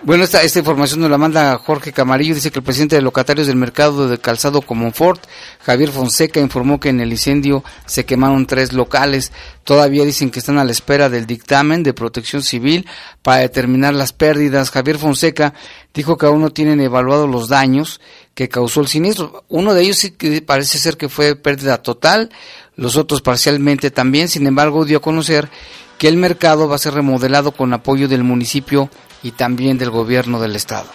[0.04, 2.34] Bueno, esta, esta información nos la manda Jorge Camarillo.
[2.34, 5.24] Dice que el presidente de locatarios del mercado de calzado Comonfort,
[5.60, 9.30] Javier Fonseca, informó que en el incendio se quemaron tres locales.
[9.62, 12.84] Todavía dicen que están a la espera del dictamen de protección civil
[13.22, 14.72] para determinar las pérdidas.
[14.72, 15.54] Javier Fonseca
[15.94, 18.00] dijo que aún no tienen evaluados los daños
[18.34, 19.44] que causó el siniestro.
[19.48, 22.30] Uno de ellos sí que parece ser que fue pérdida total,
[22.74, 24.28] los otros parcialmente también.
[24.28, 25.48] Sin embargo, dio a conocer
[25.96, 28.90] que el mercado va a ser remodelado con apoyo del municipio
[29.22, 30.87] y también del gobierno del estado.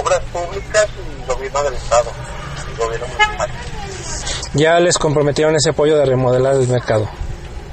[0.00, 0.86] Obras públicas
[1.22, 2.10] y gobierno del estado,
[2.72, 3.50] y gobierno municipal.
[4.54, 7.08] Ya les comprometieron ese apoyo de remodelar el mercado.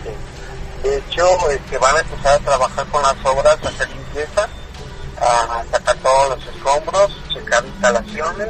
[0.03, 0.87] Sí.
[0.87, 4.47] De hecho, este, van a empezar a trabajar con las obras, a hacer limpieza,
[5.19, 8.49] a sacar todos los escombros, checar instalaciones.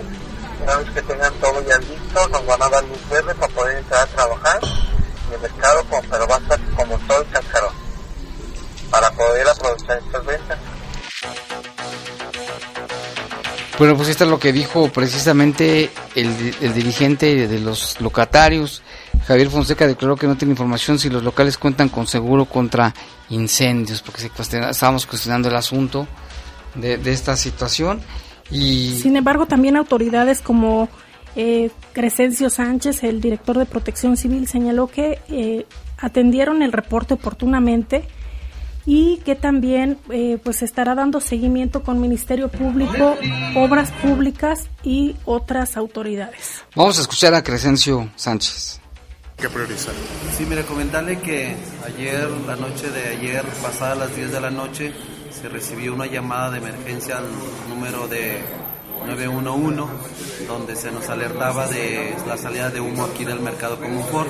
[0.62, 3.78] Una vez que tengan todo ya listo, nos van a dar luz verde para poder
[3.78, 4.60] entrar a trabajar.
[5.30, 7.74] Y el mercado, pero va a estar como todo el cascarón,
[8.90, 10.60] para poder aprovechar estas ventas.
[13.78, 18.82] Bueno, pues esto es lo que dijo precisamente el, el, dirigente de los locatarios.
[19.28, 22.94] Javier Fonseca declaró que no tiene información si los locales cuentan con seguro contra
[23.30, 26.08] incendios, porque se cuestiona, estábamos cuestionando el asunto
[26.74, 28.02] de, de, esta situación.
[28.50, 28.98] Y...
[29.00, 30.90] Sin embargo, también autoridades como
[31.36, 35.68] eh, Crescencio Sánchez, el director de Protección Civil, señaló que eh,
[36.00, 38.08] atendieron el reporte oportunamente
[38.88, 43.18] y que también eh, pues estará dando seguimiento con Ministerio Público,
[43.56, 46.64] Obras Públicas y otras autoridades.
[46.74, 48.80] Vamos a escuchar a Crescencio Sánchez.
[49.36, 49.94] ¿Qué priorizar?
[50.36, 51.54] Sí, mire, comentarle que
[51.86, 54.94] ayer, la noche de ayer, pasada las 10 de la noche,
[55.30, 57.26] se recibió una llamada de emergencia al
[57.70, 58.40] número de
[59.06, 64.30] 911, donde se nos alertaba de la salida de humo aquí del mercado Comunfort.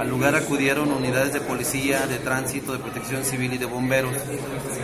[0.00, 4.14] Al lugar acudieron unidades de policía, de tránsito, de protección civil y de bomberos.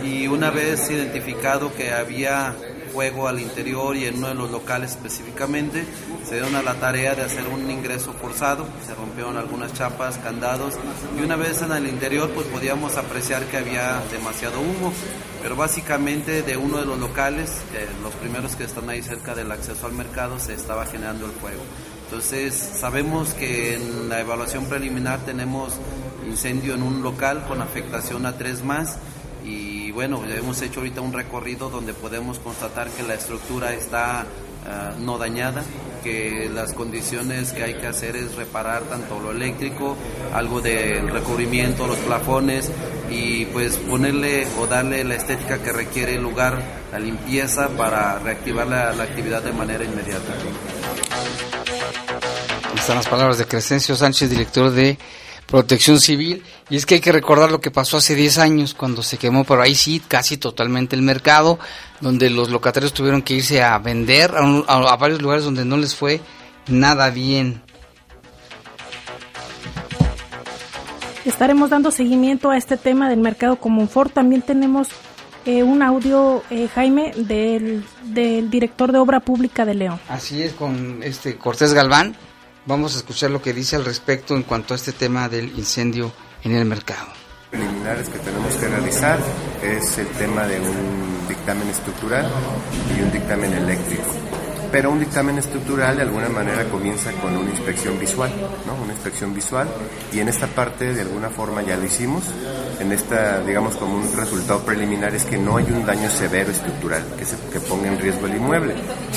[0.03, 2.55] Y una vez identificado que había
[2.97, 5.85] fuego al interior y en uno de los locales específicamente,
[6.25, 10.73] se dieron a la tarea de hacer un ingreso forzado, se rompieron algunas chapas, candados
[11.15, 14.91] y una vez en el interior pues podíamos apreciar que había demasiado humo,
[15.41, 19.51] pero básicamente de uno de los locales, eh, los primeros que están ahí cerca del
[19.51, 21.61] acceso al mercado, se estaba generando el fuego.
[22.05, 25.73] Entonces sabemos que en la evaluación preliminar tenemos
[26.25, 28.97] incendio en un local con afectación a tres más
[29.43, 34.25] y bueno, hemos hecho ahorita un recorrido donde podemos constatar que la estructura está
[34.65, 35.63] uh, no dañada,
[36.03, 39.95] que las condiciones que hay que hacer es reparar tanto lo eléctrico,
[40.33, 42.71] algo del recubrimiento, los plafones
[43.09, 48.67] y pues ponerle o darle la estética que requiere el lugar, la limpieza para reactivar
[48.67, 50.33] la, la actividad de manera inmediata.
[52.75, 54.97] Están las palabras de Crescencio Sánchez, director de
[55.47, 56.43] Protección Civil.
[56.69, 59.43] Y es que hay que recordar lo que pasó hace 10 años cuando se quemó,
[59.43, 61.57] pero ahí sí, casi totalmente el mercado,
[62.01, 65.65] donde los locatarios tuvieron que irse a vender a, un, a, a varios lugares donde
[65.65, 66.21] no les fue
[66.67, 67.61] nada bien.
[71.25, 74.13] Estaremos dando seguimiento a este tema del mercado Comunfort.
[74.13, 74.89] También tenemos
[75.45, 79.99] eh, un audio, eh, Jaime, del, del director de Obra Pública de León.
[80.09, 82.15] Así es, con este Cortés Galván.
[82.67, 86.11] Vamos a escuchar lo que dice al respecto en cuanto a este tema del incendio
[86.43, 87.07] en el mercado.
[87.49, 89.19] Preliminares que tenemos que realizar
[89.63, 92.29] es el tema de un dictamen estructural
[92.93, 94.03] y un dictamen eléctrico.
[94.69, 98.33] Pero un dictamen estructural de alguna manera comienza con una inspección visual,
[98.65, 98.75] ¿no?
[98.83, 99.69] Una inspección visual
[100.11, 102.25] y en esta parte de alguna forma ya lo hicimos.
[102.81, 107.01] En esta, digamos, como un resultado preliminar es que no hay un daño severo estructural
[107.17, 108.75] que, se, que ponga en riesgo el inmueble.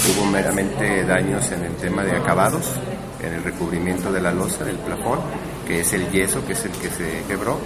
[0.09, 2.67] Hubo meramente daños en el tema de acabados,
[3.23, 5.19] en el recubrimiento de la losa, del plafón,
[5.67, 7.59] que es el yeso, que es el que se quebró.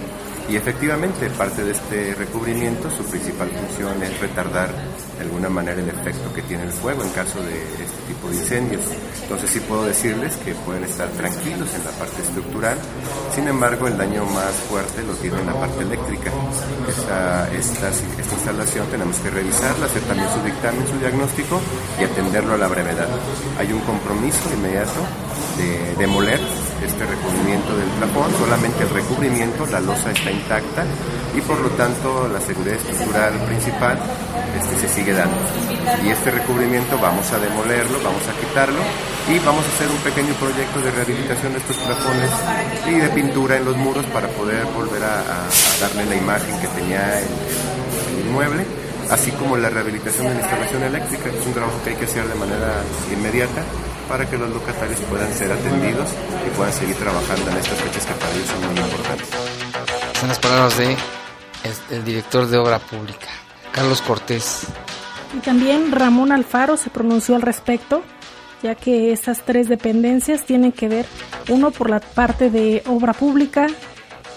[0.47, 4.69] Y efectivamente, parte de este recubrimiento, su principal función es retardar
[5.17, 8.35] de alguna manera el efecto que tiene el fuego en caso de este tipo de
[8.35, 8.83] incendios.
[9.23, 12.77] Entonces sí puedo decirles que pueden estar tranquilos en la parte estructural,
[13.33, 16.31] sin embargo el daño más fuerte lo tiene en la parte eléctrica.
[16.87, 21.59] Esta, esta, esta instalación tenemos que revisarla, hacer también su dictamen, su diagnóstico
[21.99, 23.07] y atenderlo a la brevedad.
[23.57, 25.01] Hay un compromiso inmediato
[25.57, 26.39] de demoler
[26.83, 30.83] este recubrimiento del plafón, solamente el recubrimiento, la losa está intacta
[31.35, 33.99] y por lo tanto la seguridad estructural principal
[34.57, 35.37] este, se sigue dando.
[36.03, 38.81] Y este recubrimiento vamos a demolerlo, vamos a quitarlo
[39.29, 42.29] y vamos a hacer un pequeño proyecto de rehabilitación de estos plafones
[42.87, 45.23] y de pintura en los muros para poder volver a,
[45.79, 50.83] darle la imagen que tenía el, el inmueble así como la rehabilitación de la instalación
[50.83, 52.81] eléctrica, que es un trabajo que hay que hacer de manera
[53.11, 53.63] inmediata
[54.07, 56.09] para que los locatarios puedan ser atendidos
[56.45, 59.29] y puedan seguir trabajando en estas fechas que para ellos son muy importantes.
[60.19, 60.97] Son las palabras de
[61.91, 63.27] el director de obra pública,
[63.71, 64.67] Carlos Cortés.
[65.35, 68.03] Y también Ramón Alfaro se pronunció al respecto,
[68.61, 71.05] ya que estas tres dependencias tienen que ver,
[71.49, 73.67] uno por la parte de obra pública,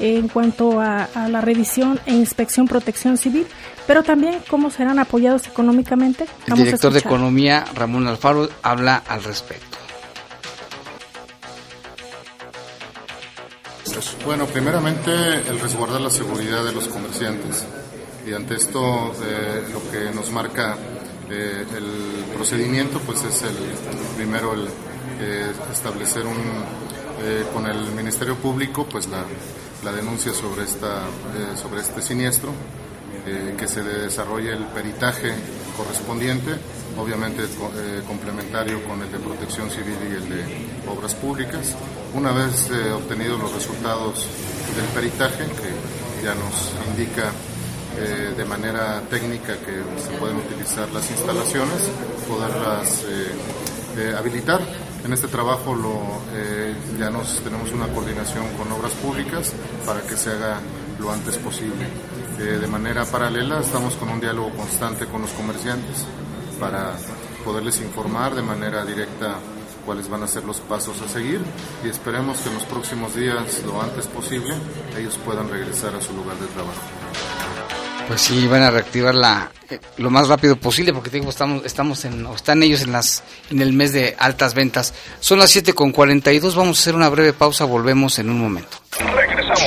[0.01, 3.47] en cuanto a, la revisión e inspección protección civil,
[3.87, 6.27] pero también cómo serán apoyados económicamente.
[6.47, 9.79] El director de Economía, Ramón Alfaro, habla al respecto.
[14.25, 15.11] Bueno, primeramente
[15.49, 17.67] el resguardar la seguridad de los comerciantes
[18.27, 20.77] y ante esto eh, lo que nos marca
[21.31, 23.57] eh, el procedimiento pues es el
[24.17, 24.69] primero el
[25.21, 26.89] eh, establecer un
[27.53, 29.25] con el Ministerio Público pues la,
[29.85, 31.03] la denuncia sobre esta
[31.61, 32.53] sobre este siniestro
[33.57, 35.33] que se desarrolle el peritaje
[35.77, 36.53] correspondiente
[36.97, 37.43] obviamente
[38.07, 40.45] complementario con el de protección civil y el de
[40.91, 41.77] obras públicas
[42.15, 44.27] una vez obtenidos los resultados
[44.75, 47.31] del peritaje que ya nos indica
[48.01, 51.83] eh, de manera técnica que se pueden utilizar las instalaciones,
[52.29, 53.31] poderlas eh,
[53.99, 54.61] eh, habilitar.
[55.05, 56.03] En este trabajo lo,
[56.99, 59.53] ya nos tenemos una coordinación con obras públicas
[59.87, 60.61] para que se haga
[60.99, 61.87] lo antes posible.
[62.39, 66.05] de manera paralela estamos con un diálogo constante con los comerciantes
[66.61, 66.93] para
[67.45, 69.37] poderles informar de manera directa
[69.87, 71.41] cuáles van a ser los pasos a seguir
[71.83, 74.55] y esperemos que en los próximos días, lo antes posible,
[74.99, 76.98] ellos puedan regresar a su lugar de trabajo.
[78.09, 82.27] Pues sí, van a reactivarla eh, lo más rápido posible porque digo, estamos, estamos en,
[82.35, 84.95] están ellos en las en el mes de altas ventas.
[85.21, 88.79] Son las 7 con 42, vamos a hacer una breve pausa, volvemos en un momento.
[88.99, 89.63] Regresamos.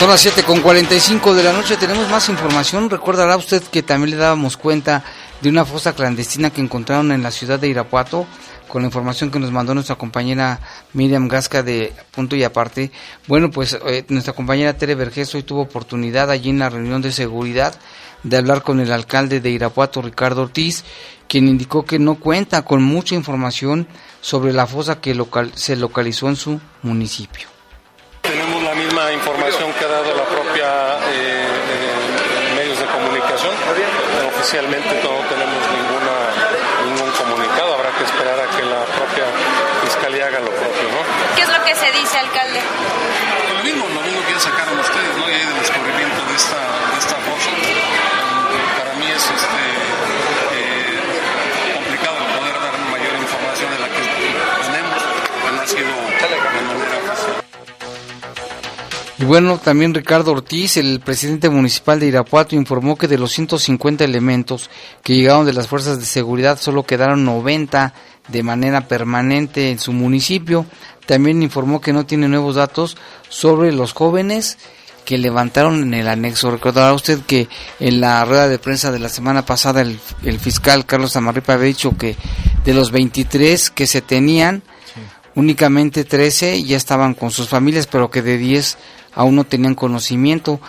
[0.00, 2.90] Son las 7 con 45 de la noche, tenemos más información.
[2.90, 5.04] Recordará usted que también le dábamos cuenta
[5.40, 8.26] de una fosa clandestina que encontraron en la ciudad de Irapuato
[8.68, 10.60] con la información que nos mandó nuestra compañera
[10.92, 12.90] Miriam Gasca de Punto y Aparte.
[13.26, 17.12] Bueno, pues eh, nuestra compañera Tere Vergés hoy tuvo oportunidad allí en la reunión de
[17.12, 17.74] seguridad
[18.22, 20.84] de hablar con el alcalde de Irapuato, Ricardo Ortiz,
[21.28, 23.86] quien indicó que no cuenta con mucha información
[24.20, 25.14] sobre la fosa que
[25.54, 27.48] se localizó en su municipio.
[28.22, 33.52] Tenemos la misma información que ha dado la propia eh, eh, medios de comunicación.
[34.34, 36.16] Oficialmente no tenemos ninguna,
[36.86, 39.24] ningún comunicado que esperar a que la propia
[39.84, 41.34] fiscalía haga lo propio, ¿no?
[41.74, 42.60] ¿Qué es lo que se dice, alcalde?
[43.52, 45.28] Lo mismo, lo mismo que ya sacaron ustedes, ¿no?
[45.28, 46.56] Y hay del descubrimiento de esta,
[46.92, 47.50] de esta fosa.
[48.78, 49.64] Para mí es este,
[50.54, 54.02] eh, complicado poder dar mayor información de la que
[54.62, 55.02] tenemos,
[55.42, 55.90] pues no ha sido
[56.30, 57.34] de manera fácil.
[59.18, 64.04] Y bueno, también Ricardo Ortiz, el presidente municipal de Irapuato, informó que de los 150
[64.04, 64.70] elementos
[65.02, 67.94] que llegaron de las fuerzas de seguridad solo quedaron 90
[68.28, 70.66] de manera permanente en su municipio.
[71.06, 72.96] También informó que no tiene nuevos datos
[73.28, 74.58] sobre los jóvenes
[75.04, 76.50] que levantaron en el anexo.
[76.50, 77.48] Recordará usted que
[77.78, 79.98] en la rueda de prensa de la semana pasada el,
[80.38, 82.16] fiscal Carlos Amarripa había dicho que
[82.64, 84.62] de los 23 que se tenían,
[85.34, 88.78] únicamente 13 ya estaban con sus familias, pero que de 10
[89.14, 90.60] aún no tenían conocimiento.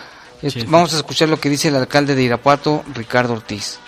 [0.68, 3.78] Vamos a escuchar lo que dice el alcalde de Irapuato, Ricardo Ortiz.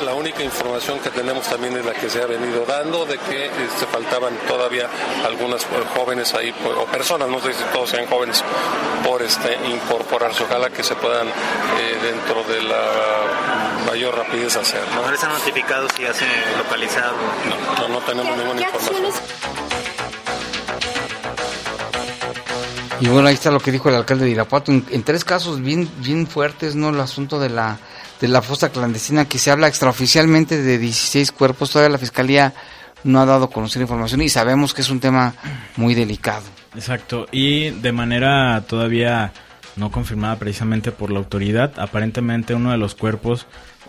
[0.00, 3.50] La única información que tenemos también es la que se ha venido dando de que
[3.50, 4.88] se este, faltaban todavía
[5.24, 8.42] algunas jóvenes ahí o personas, no sé si todos sean jóvenes,
[9.04, 10.44] por este incorporarse.
[10.44, 14.82] Ojalá que se puedan eh, dentro de la mayor rapidez hacer.
[14.94, 16.26] ¿No les han notificado si ya se
[16.56, 17.14] localizado?
[17.48, 19.12] No, no, no tenemos ninguna información.
[23.02, 24.70] Y bueno, ahí está lo que dijo el alcalde de Irapuato.
[24.70, 26.90] En, tres casos bien, bien fuertes, ¿no?
[26.90, 27.78] El asunto de la,
[28.22, 31.70] de la fosa clandestina, que se habla extraoficialmente de 16 cuerpos.
[31.70, 32.54] Todavía la fiscalía
[33.02, 35.34] no ha dado a conocer información y sabemos que es un tema
[35.74, 36.44] muy delicado.
[36.76, 37.26] Exacto.
[37.32, 39.32] Y de manera todavía
[39.74, 43.46] no confirmada precisamente por la autoridad, aparentemente uno de los cuerpos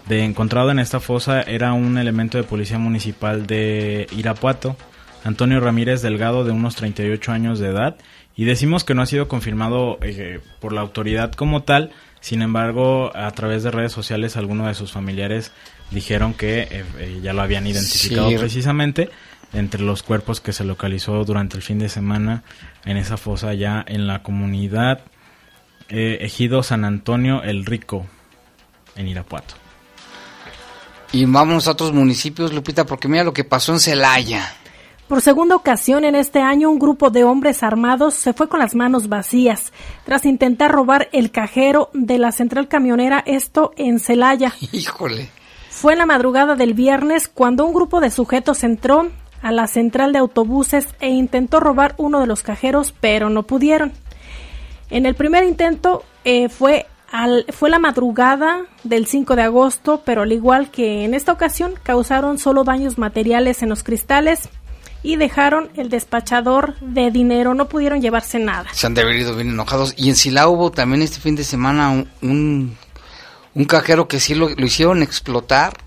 [0.07, 4.75] de encontrado en esta fosa era un elemento de policía municipal de Irapuato,
[5.23, 7.97] Antonio Ramírez Delgado, de unos 38 años de edad,
[8.35, 13.15] y decimos que no ha sido confirmado eh, por la autoridad como tal, sin embargo,
[13.15, 15.51] a través de redes sociales algunos de sus familiares
[15.91, 19.09] dijeron que eh, eh, ya lo habían identificado precisamente
[19.51, 22.43] entre los cuerpos que se localizó durante el fin de semana
[22.85, 25.01] en esa fosa ya en la comunidad
[25.89, 28.07] Ejido San Antonio el Rico
[28.95, 29.53] en Irapuato.
[31.11, 34.55] Y vamos a otros municipios, Lupita, porque mira lo que pasó en Celaya.
[35.13, 38.73] Por segunda ocasión en este año, un grupo de hombres armados se fue con las
[38.73, 39.71] manos vacías
[40.05, 44.55] tras intentar robar el cajero de la central camionera, esto en Celaya.
[44.71, 45.29] Híjole.
[45.69, 49.11] Fue en la madrugada del viernes cuando un grupo de sujetos entró
[49.43, 53.91] a la central de autobuses e intentó robar uno de los cajeros, pero no pudieron.
[54.89, 60.23] En el primer intento eh, fue, al, fue la madrugada del 5 de agosto, pero
[60.23, 64.49] al igual que en esta ocasión causaron solo daños materiales en los cristales
[65.03, 68.65] y dejaron el despachador de dinero, no pudieron llevarse nada.
[68.73, 69.93] Se han de haber ido bien enojados.
[69.97, 72.77] Y en Silao hubo también este fin de semana un, un,
[73.53, 75.77] un cajero que sí lo, lo hicieron explotar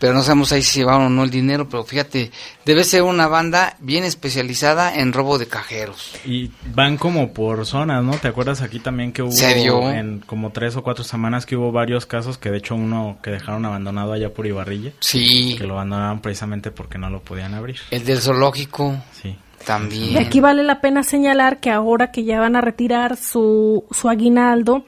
[0.00, 2.30] pero no sabemos ahí si llevaron o no el dinero, pero fíjate,
[2.64, 6.16] debe ser una banda bien especializada en robo de cajeros.
[6.24, 8.16] Y van como por zonas, ¿no?
[8.16, 12.06] ¿Te acuerdas aquí también que hubo en como tres o cuatro semanas que hubo varios
[12.06, 14.92] casos, que de hecho uno que dejaron abandonado allá por Ibarrilla?
[15.00, 15.54] Sí.
[15.58, 17.76] Que lo abandonaron precisamente porque no lo podían abrir.
[17.90, 18.96] El del zoológico.
[19.12, 19.36] Sí.
[19.66, 20.12] También.
[20.12, 24.08] Y aquí vale la pena señalar que ahora que ya van a retirar su, su
[24.08, 24.86] aguinaldo,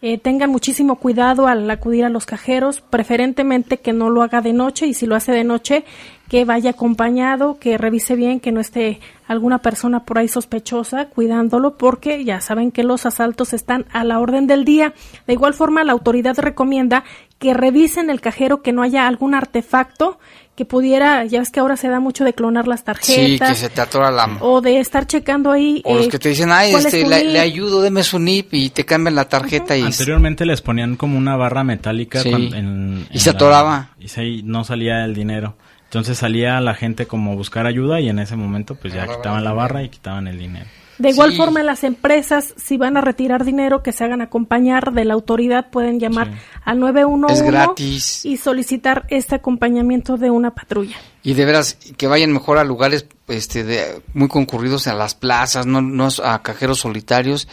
[0.00, 4.52] eh, tengan muchísimo cuidado al acudir a los cajeros, preferentemente que no lo haga de
[4.52, 5.84] noche y si lo hace de noche
[6.28, 11.76] que vaya acompañado, que revise bien que no esté alguna persona por ahí sospechosa cuidándolo
[11.76, 14.94] porque ya saben que los asaltos están a la orden del día.
[15.26, 17.04] De igual forma, la autoridad recomienda
[17.38, 20.18] que revisen el cajero que no haya algún artefacto
[20.54, 23.14] que pudiera, ya ves que ahora se da mucho de clonar las tarjetas.
[23.14, 24.38] Sí, que se te atora la...
[24.40, 25.82] O de estar checando ahí.
[25.84, 28.84] O los eh, que te dicen, ay, este, le, ayudo, deme su NIP y te
[28.84, 29.76] cambian la tarjeta.
[29.76, 32.22] y Anteriormente les ponían como una barra metálica.
[32.24, 33.90] y se atoraba.
[34.00, 35.54] y se, no salía el dinero.
[35.88, 39.42] Entonces salía la gente como a buscar ayuda y en ese momento pues ya quitaban
[39.42, 40.66] la barra y quitaban el dinero.
[40.98, 45.04] De igual forma, las empresas, si van a retirar dinero, que se hagan acompañar de
[45.04, 46.32] la autoridad, pueden llamar
[46.64, 48.24] al 911 gratis.
[48.24, 50.96] y solicitar este acompañamiento de una patrulla.
[51.22, 55.66] Y de veras, que vayan mejor a lugares este, de, muy concurridos, a las plazas,
[55.66, 57.46] no, no a cajeros solitarios.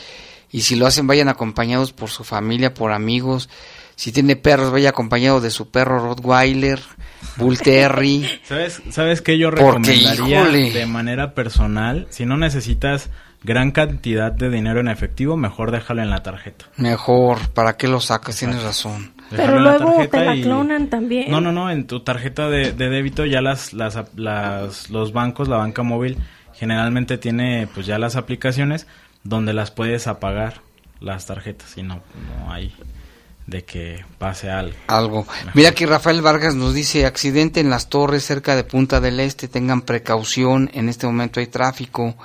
[0.51, 3.47] Y si lo hacen, vayan acompañados por su familia, por amigos.
[3.95, 6.79] Si tiene perros, vaya acompañado de su perro Rottweiler,
[7.37, 8.27] Bull Terry.
[8.43, 12.07] ¿Sabes, ¿Sabes qué yo recomendaría de manera personal?
[12.09, 13.09] Si no necesitas
[13.43, 16.65] gran cantidad de dinero en efectivo, mejor déjalo en la tarjeta.
[16.77, 18.37] Mejor, ¿para qué lo sacas?
[18.37, 19.13] Tienes razón.
[19.29, 21.31] Pero luego te la clonan también.
[21.31, 25.57] No, no, no, en tu tarjeta de, débito ya las, las, las, los bancos, la
[25.57, 26.17] banca móvil,
[26.53, 28.87] generalmente tiene pues ya las aplicaciones
[29.23, 30.61] donde las puedes apagar
[30.99, 32.01] las tarjetas y no,
[32.39, 32.73] no hay
[33.47, 34.75] de que pase algo.
[34.87, 35.27] Algo.
[35.53, 39.47] Mira que Rafael Vargas nos dice accidente en las torres cerca de Punta del Este,
[39.47, 42.15] tengan precaución, en este momento hay tráfico.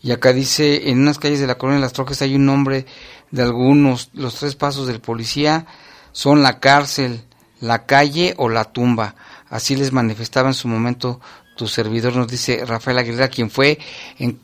[0.00, 2.86] Y acá dice, en unas calles de la colonia de Las Trojes hay un nombre
[3.30, 5.66] de algunos, los tres pasos del policía
[6.12, 7.22] son la cárcel,
[7.60, 9.14] la calle o la tumba.
[9.48, 11.20] Así les manifestaba en su momento
[11.56, 13.78] tu servidor, nos dice Rafael Aguilera, quien fue,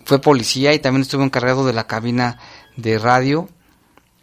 [0.05, 2.39] fue policía y también estuvo encargado de la cabina
[2.77, 3.49] de radio.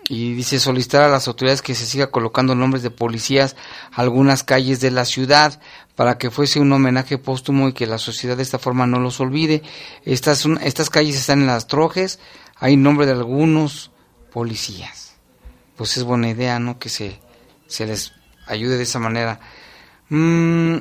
[0.07, 3.55] Y dice solicitar a las autoridades que se siga colocando nombres de policías
[3.91, 5.59] a algunas calles de la ciudad
[5.95, 9.19] para que fuese un homenaje póstumo y que la sociedad de esta forma no los
[9.19, 9.63] olvide.
[10.03, 12.19] Estas, estas calles están en las trojes,
[12.57, 13.91] hay nombre de algunos
[14.31, 15.15] policías.
[15.75, 16.77] Pues es buena idea, ¿no?
[16.77, 17.19] Que se,
[17.67, 18.13] se les
[18.47, 19.39] ayude de esa manera.
[20.09, 20.77] Mm,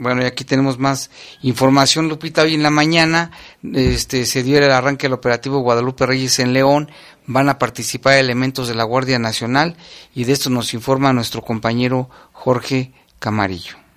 [0.00, 1.10] bueno, y aquí tenemos más
[1.42, 2.42] información, Lupita.
[2.42, 3.30] Hoy en la mañana
[3.62, 6.90] este, se dio el arranque del operativo Guadalupe Reyes en León.
[7.26, 9.76] Van a participar elementos de la Guardia Nacional
[10.14, 13.89] y de esto nos informa nuestro compañero Jorge Camarillo.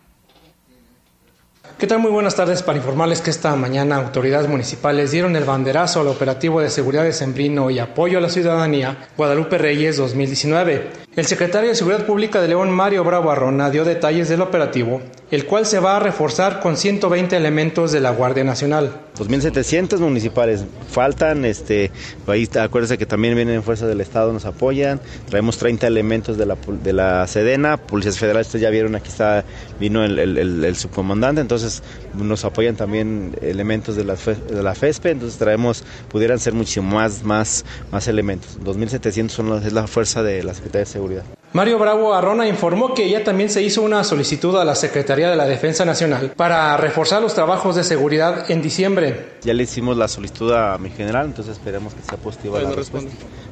[1.78, 2.00] ¿Qué tal?
[2.00, 6.62] Muy buenas tardes para informarles que esta mañana autoridades municipales dieron el banderazo al operativo
[6.62, 11.04] de seguridad de Sembrino y apoyo a la ciudadanía Guadalupe Reyes 2019.
[11.16, 15.46] El secretario de Seguridad Pública de León, Mario Bravo Arrona, dio detalles del operativo, el
[15.46, 18.92] cual se va a reforzar con 120 elementos de la Guardia Nacional.
[19.18, 21.92] 2.700 municipales faltan, este,
[22.28, 25.00] ahí acuérdense que también vienen fuerzas del Estado, nos apoyan,
[25.30, 29.46] traemos 30 elementos de la, de la Sedena, policías federales, ustedes ya vieron, aquí está,
[29.80, 31.84] vino el, el subcomandante, entonces
[32.14, 37.24] nos apoyan también elementos de la, de la FESPE, entonces traemos, pudieran ser muchísimo más,
[37.24, 38.60] más, más elementos.
[38.62, 41.24] 2.700 son es la fuerza de la Secretaría de Seguridad.
[41.54, 45.36] Mario Bravo Arrona informó que ya también se hizo una solicitud a la Secretaría de
[45.36, 49.34] la Defensa Nacional para reforzar los trabajos de seguridad en diciembre.
[49.44, 53.12] Ya le hicimos la solicitud a mi general, entonces esperemos que sea positiva la respuesta.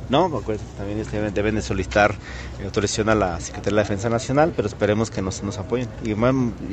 [0.10, 2.16] No, pues también deben de solicitar
[2.66, 5.88] autorización a la Secretaría de la Defensa Nacional, pero esperemos que nos, nos apoyen.
[6.04, 6.16] Y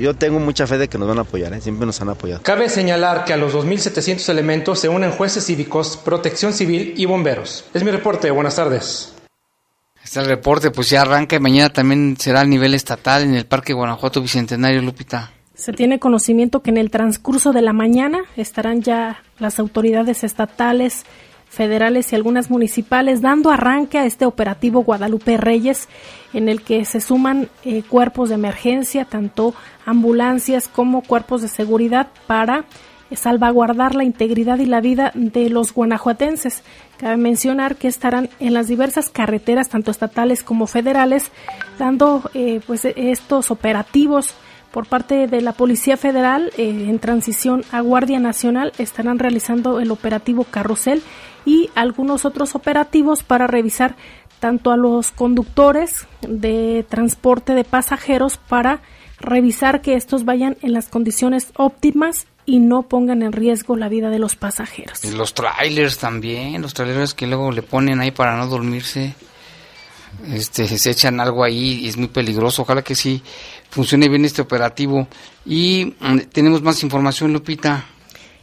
[0.01, 1.61] yo tengo mucha fe de que nos van a apoyar, ¿eh?
[1.61, 2.43] siempre nos han apoyado.
[2.43, 7.67] Cabe señalar que a los 2.700 elementos se unen jueces cívicos, protección civil y bomberos.
[7.75, 9.13] Es mi reporte, buenas tardes.
[10.09, 13.75] Está reporte, pues ya arranca y mañana también será a nivel estatal en el Parque
[13.75, 15.33] Guanajuato Bicentenario, Lupita.
[15.55, 21.05] Se tiene conocimiento que en el transcurso de la mañana estarán ya las autoridades estatales
[21.51, 25.91] federales y algunas municipales, dando arranque a este operativo Guadalupe Reyes,
[26.33, 29.55] en el que se suman eh, cuerpos de emergencia, tanto
[29.85, 32.65] ambulancias como cuerpos de seguridad para
[33.15, 36.63] salvaguardar la integridad y la vida de los guanajuatenses.
[36.99, 41.31] Cabe mencionar que estarán en las diversas carreteras, tanto estatales como federales,
[41.79, 44.35] dando eh, pues estos operativos.
[44.73, 49.91] Por parte de la Policía Federal eh, en transición a Guardia Nacional estarán realizando el
[49.91, 51.03] operativo Carrusel
[51.47, 53.97] y algunos otros operativos para revisar
[54.41, 58.81] tanto a los conductores de transporte de pasajeros para
[59.19, 64.09] revisar que estos vayan en las condiciones óptimas y no pongan en riesgo la vida
[64.09, 65.05] de los pasajeros.
[65.05, 69.15] Y los trailers también, los trailers que luego le ponen ahí para no dormirse,
[70.33, 72.63] este, se echan algo ahí y es muy peligroso.
[72.63, 73.23] Ojalá que sí
[73.69, 75.09] funcione bien este operativo.
[75.45, 77.85] Y mm, tenemos más información, Lupita.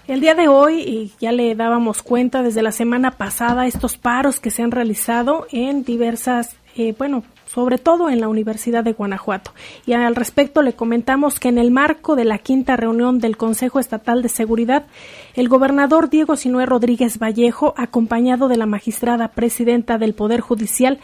[0.08, 4.40] El día de hoy, y ya le dábamos cuenta desde la semana pasada, estos paros
[4.40, 7.24] que se han realizado en diversas, eh, bueno,
[7.56, 9.52] sobre todo en la Universidad de Guanajuato.
[9.86, 13.80] Y al respecto le comentamos que en el marco de la quinta reunión del Consejo
[13.80, 14.88] Estatal de Seguridad,
[15.36, 21.00] el gobernador Diego Sinué Rodríguez Vallejo, acompañado de la magistrada presidenta del Poder Judicial,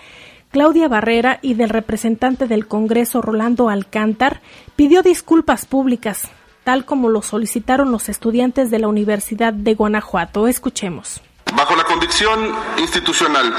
[0.51, 4.41] Claudia Barrera y del representante del Congreso Rolando Alcántar,
[4.75, 6.27] pidió disculpas públicas,
[6.65, 10.49] tal como lo solicitaron los estudiantes de la Universidad de Guanajuato.
[10.49, 11.21] Escuchemos.
[11.53, 13.53] Bajo la convicción institucional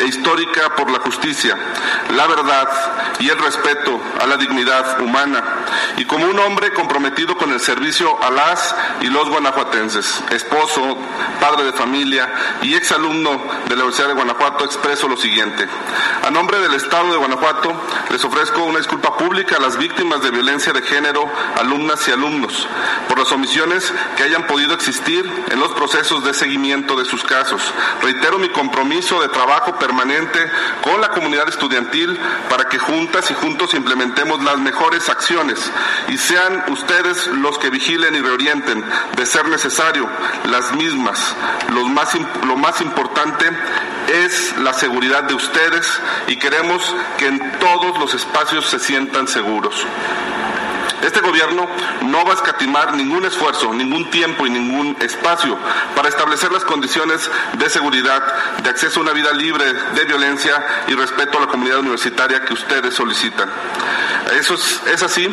[0.00, 1.56] e histórica por la justicia,
[2.16, 2.68] la verdad
[3.20, 5.42] y el respeto a la dignidad humana,
[5.98, 10.96] y como un hombre comprometido con el servicio a las y los guanajuatenses, esposo,
[11.40, 13.30] padre de familia y exalumno
[13.68, 15.68] de la Universidad de Guanajuato, expreso lo siguiente.
[16.26, 17.74] A nombre del Estado de Guanajuato,
[18.10, 22.66] les ofrezco una disculpa pública a las víctimas de violencia de género, alumnas y alumnos,
[23.08, 27.62] por las omisiones que hayan podido existir en los procesos de seguimiento de sus casos.
[28.02, 30.38] Reitero mi compromiso de trabajo permanente
[30.82, 35.58] con la comunidad estudiantil para que juntas y juntos implementemos las mejores acciones
[36.08, 38.84] y sean ustedes los que vigilen y reorienten,
[39.16, 40.08] de ser necesario,
[40.44, 41.34] las mismas.
[41.72, 43.46] lo más importante
[44.08, 49.86] es la seguridad de ustedes y queremos que en todos los espacios se sientan seguros.
[51.02, 51.68] Este gobierno
[52.02, 55.56] no va a escatimar ningún esfuerzo, ningún tiempo y ningún espacio
[55.94, 58.22] para establecer las condiciones de seguridad,
[58.62, 62.54] de acceso a una vida libre de violencia y respeto a la comunidad universitaria que
[62.54, 63.48] ustedes solicitan.
[64.38, 65.28] Eso es, así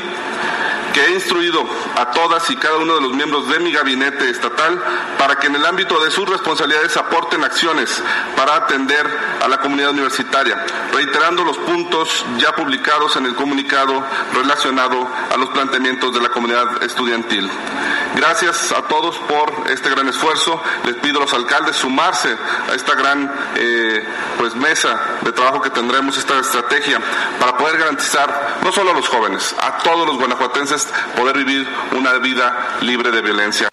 [0.95, 1.61] que he instruido
[1.97, 4.81] a todas y cada uno de los miembros de mi gabinete estatal
[5.19, 8.01] para que en el ámbito de sus responsabilidades aporten acciones
[8.37, 9.05] para atender
[9.43, 15.49] a la comunidad universitaria, reiterando los puntos ya publicados en el comunicado relacionado a los
[15.49, 17.51] planteamientos de la comunidad estudiantil.
[18.15, 20.61] Gracias a todos por este gran esfuerzo.
[20.85, 22.29] Les pido a los alcaldes sumarse
[22.71, 27.01] a esta gran eh, pues mesa de trabajo que tendremos, esta estrategia,
[27.37, 30.84] para poder garantizar no solo a los jóvenes, a todos los guanajuatenses
[31.15, 31.67] poder vivir
[31.97, 33.69] una vida libre de violencia.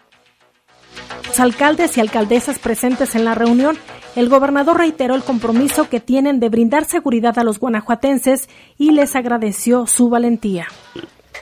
[1.27, 3.79] Los alcaldes y alcaldesas presentes en la reunión,
[4.17, 9.17] el gobernador reiteró el compromiso que tienen de brindar seguridad a los guanajuatenses y les
[9.17, 10.67] agradeció su valentía.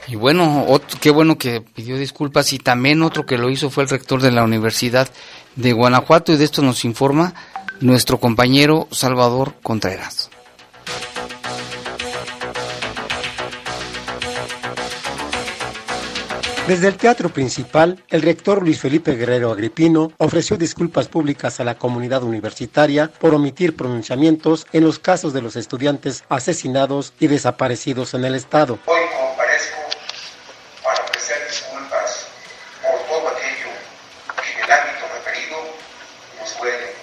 [0.07, 0.65] Y bueno,
[0.99, 4.31] qué bueno que pidió disculpas y también otro que lo hizo fue el rector de
[4.31, 5.09] la Universidad
[5.55, 7.33] de Guanajuato y de esto nos informa
[7.81, 10.29] nuestro compañero Salvador Contreras.
[16.67, 21.75] Desde el teatro principal, el rector Luis Felipe Guerrero Agripino ofreció disculpas públicas a la
[21.75, 28.25] comunidad universitaria por omitir pronunciamientos en los casos de los estudiantes asesinados y desaparecidos en
[28.25, 29.79] el Estado comparezco
[30.83, 32.27] para ofrecer disculpas
[32.83, 33.69] por todo aquello
[34.43, 35.57] que en el ámbito referido
[36.39, 36.93] nos duele,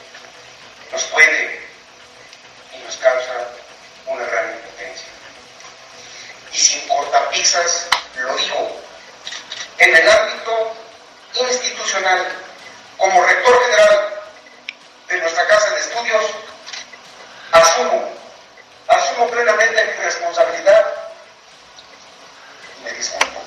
[0.93, 1.61] nos puede
[2.79, 3.33] y nos causa
[4.07, 5.09] una gran impotencia.
[6.55, 7.89] Y sin cortapisas
[8.23, 8.89] lo digo
[9.79, 10.77] en el ámbito
[11.49, 12.27] institucional,
[12.97, 14.15] como rector general
[15.09, 16.25] de nuestra Casa de Estudios,
[17.53, 18.11] asumo,
[18.89, 20.85] asumo plenamente mi responsabilidad
[22.77, 23.41] y me disculpo.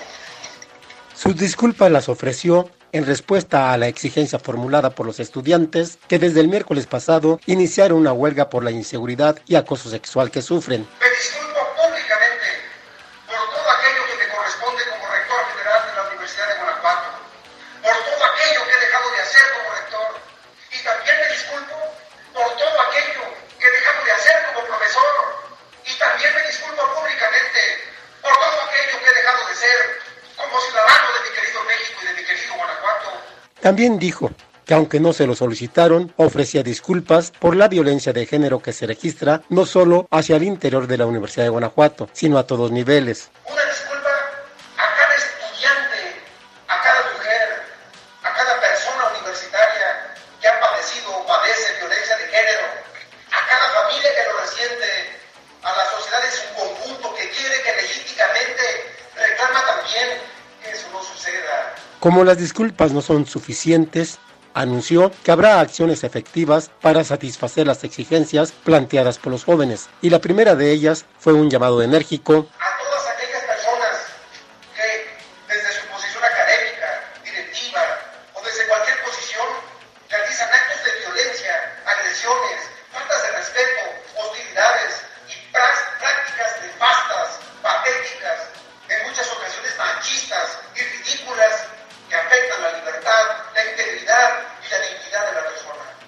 [1.15, 6.39] Sus disculpas las ofreció en respuesta a la exigencia formulada por los estudiantes que desde
[6.39, 10.87] el miércoles pasado iniciaron una huelga por la inseguridad y acoso sexual que sufren.
[10.99, 12.47] Me disculpo públicamente
[13.25, 17.09] por todo aquello que me corresponde como rector general de la Universidad de Guanajuato,
[17.81, 20.09] por todo aquello que he dejado de hacer como rector,
[20.71, 21.77] y también me disculpo
[22.37, 23.23] por todo aquello
[23.57, 25.11] que he dejado de hacer como profesor,
[25.89, 27.61] y también me disculpo públicamente
[28.21, 29.79] por todo aquello que he dejado de ser
[30.35, 33.09] como ciudadano de mi querido México y de mi querido Guanajuato.
[33.71, 34.31] También dijo
[34.65, 38.85] que aunque no se lo solicitaron, ofrecía disculpas por la violencia de género que se
[38.85, 43.31] registra no solo hacia el interior de la Universidad de Guanajuato, sino a todos niveles.
[62.01, 64.17] Como las disculpas no son suficientes,
[64.55, 70.19] anunció que habrá acciones efectivas para satisfacer las exigencias planteadas por los jóvenes, y la
[70.19, 72.47] primera de ellas fue un llamado enérgico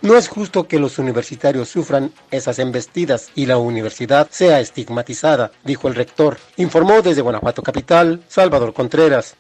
[0.03, 5.87] No es justo que los universitarios sufran esas embestidas y la universidad sea estigmatizada, dijo
[5.87, 6.37] el rector.
[6.57, 9.37] Informó desde Guanajuato Capital, Salvador Contreras.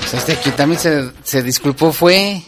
[0.00, 2.42] Pues este que también se, se disculpó fue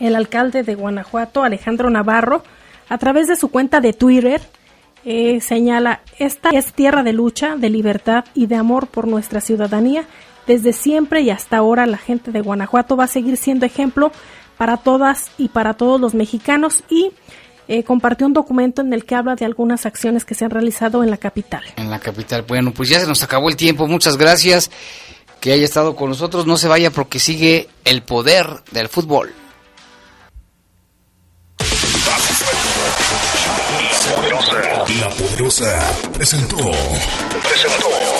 [0.00, 2.42] El alcalde de Guanajuato, Alejandro Navarro,
[2.88, 4.42] a través de su cuenta de Twitter,
[5.04, 10.06] eh, señala, esta es tierra de lucha, de libertad y de amor por nuestra ciudadanía.
[10.48, 14.10] Desde siempre y hasta ahora la gente de Guanajuato va a seguir siendo ejemplo
[14.60, 17.12] para todas y para todos los mexicanos y
[17.66, 21.02] eh, compartió un documento en el que habla de algunas acciones que se han realizado
[21.02, 21.62] en la capital.
[21.76, 22.42] en la capital.
[22.42, 23.86] Bueno, pues ya se nos acabó el tiempo.
[23.86, 24.70] Muchas gracias
[25.40, 26.46] que haya estado con nosotros.
[26.46, 29.32] No se vaya porque sigue el poder del fútbol.
[35.00, 36.58] La Poderosa presentó.
[37.42, 38.19] Presentó.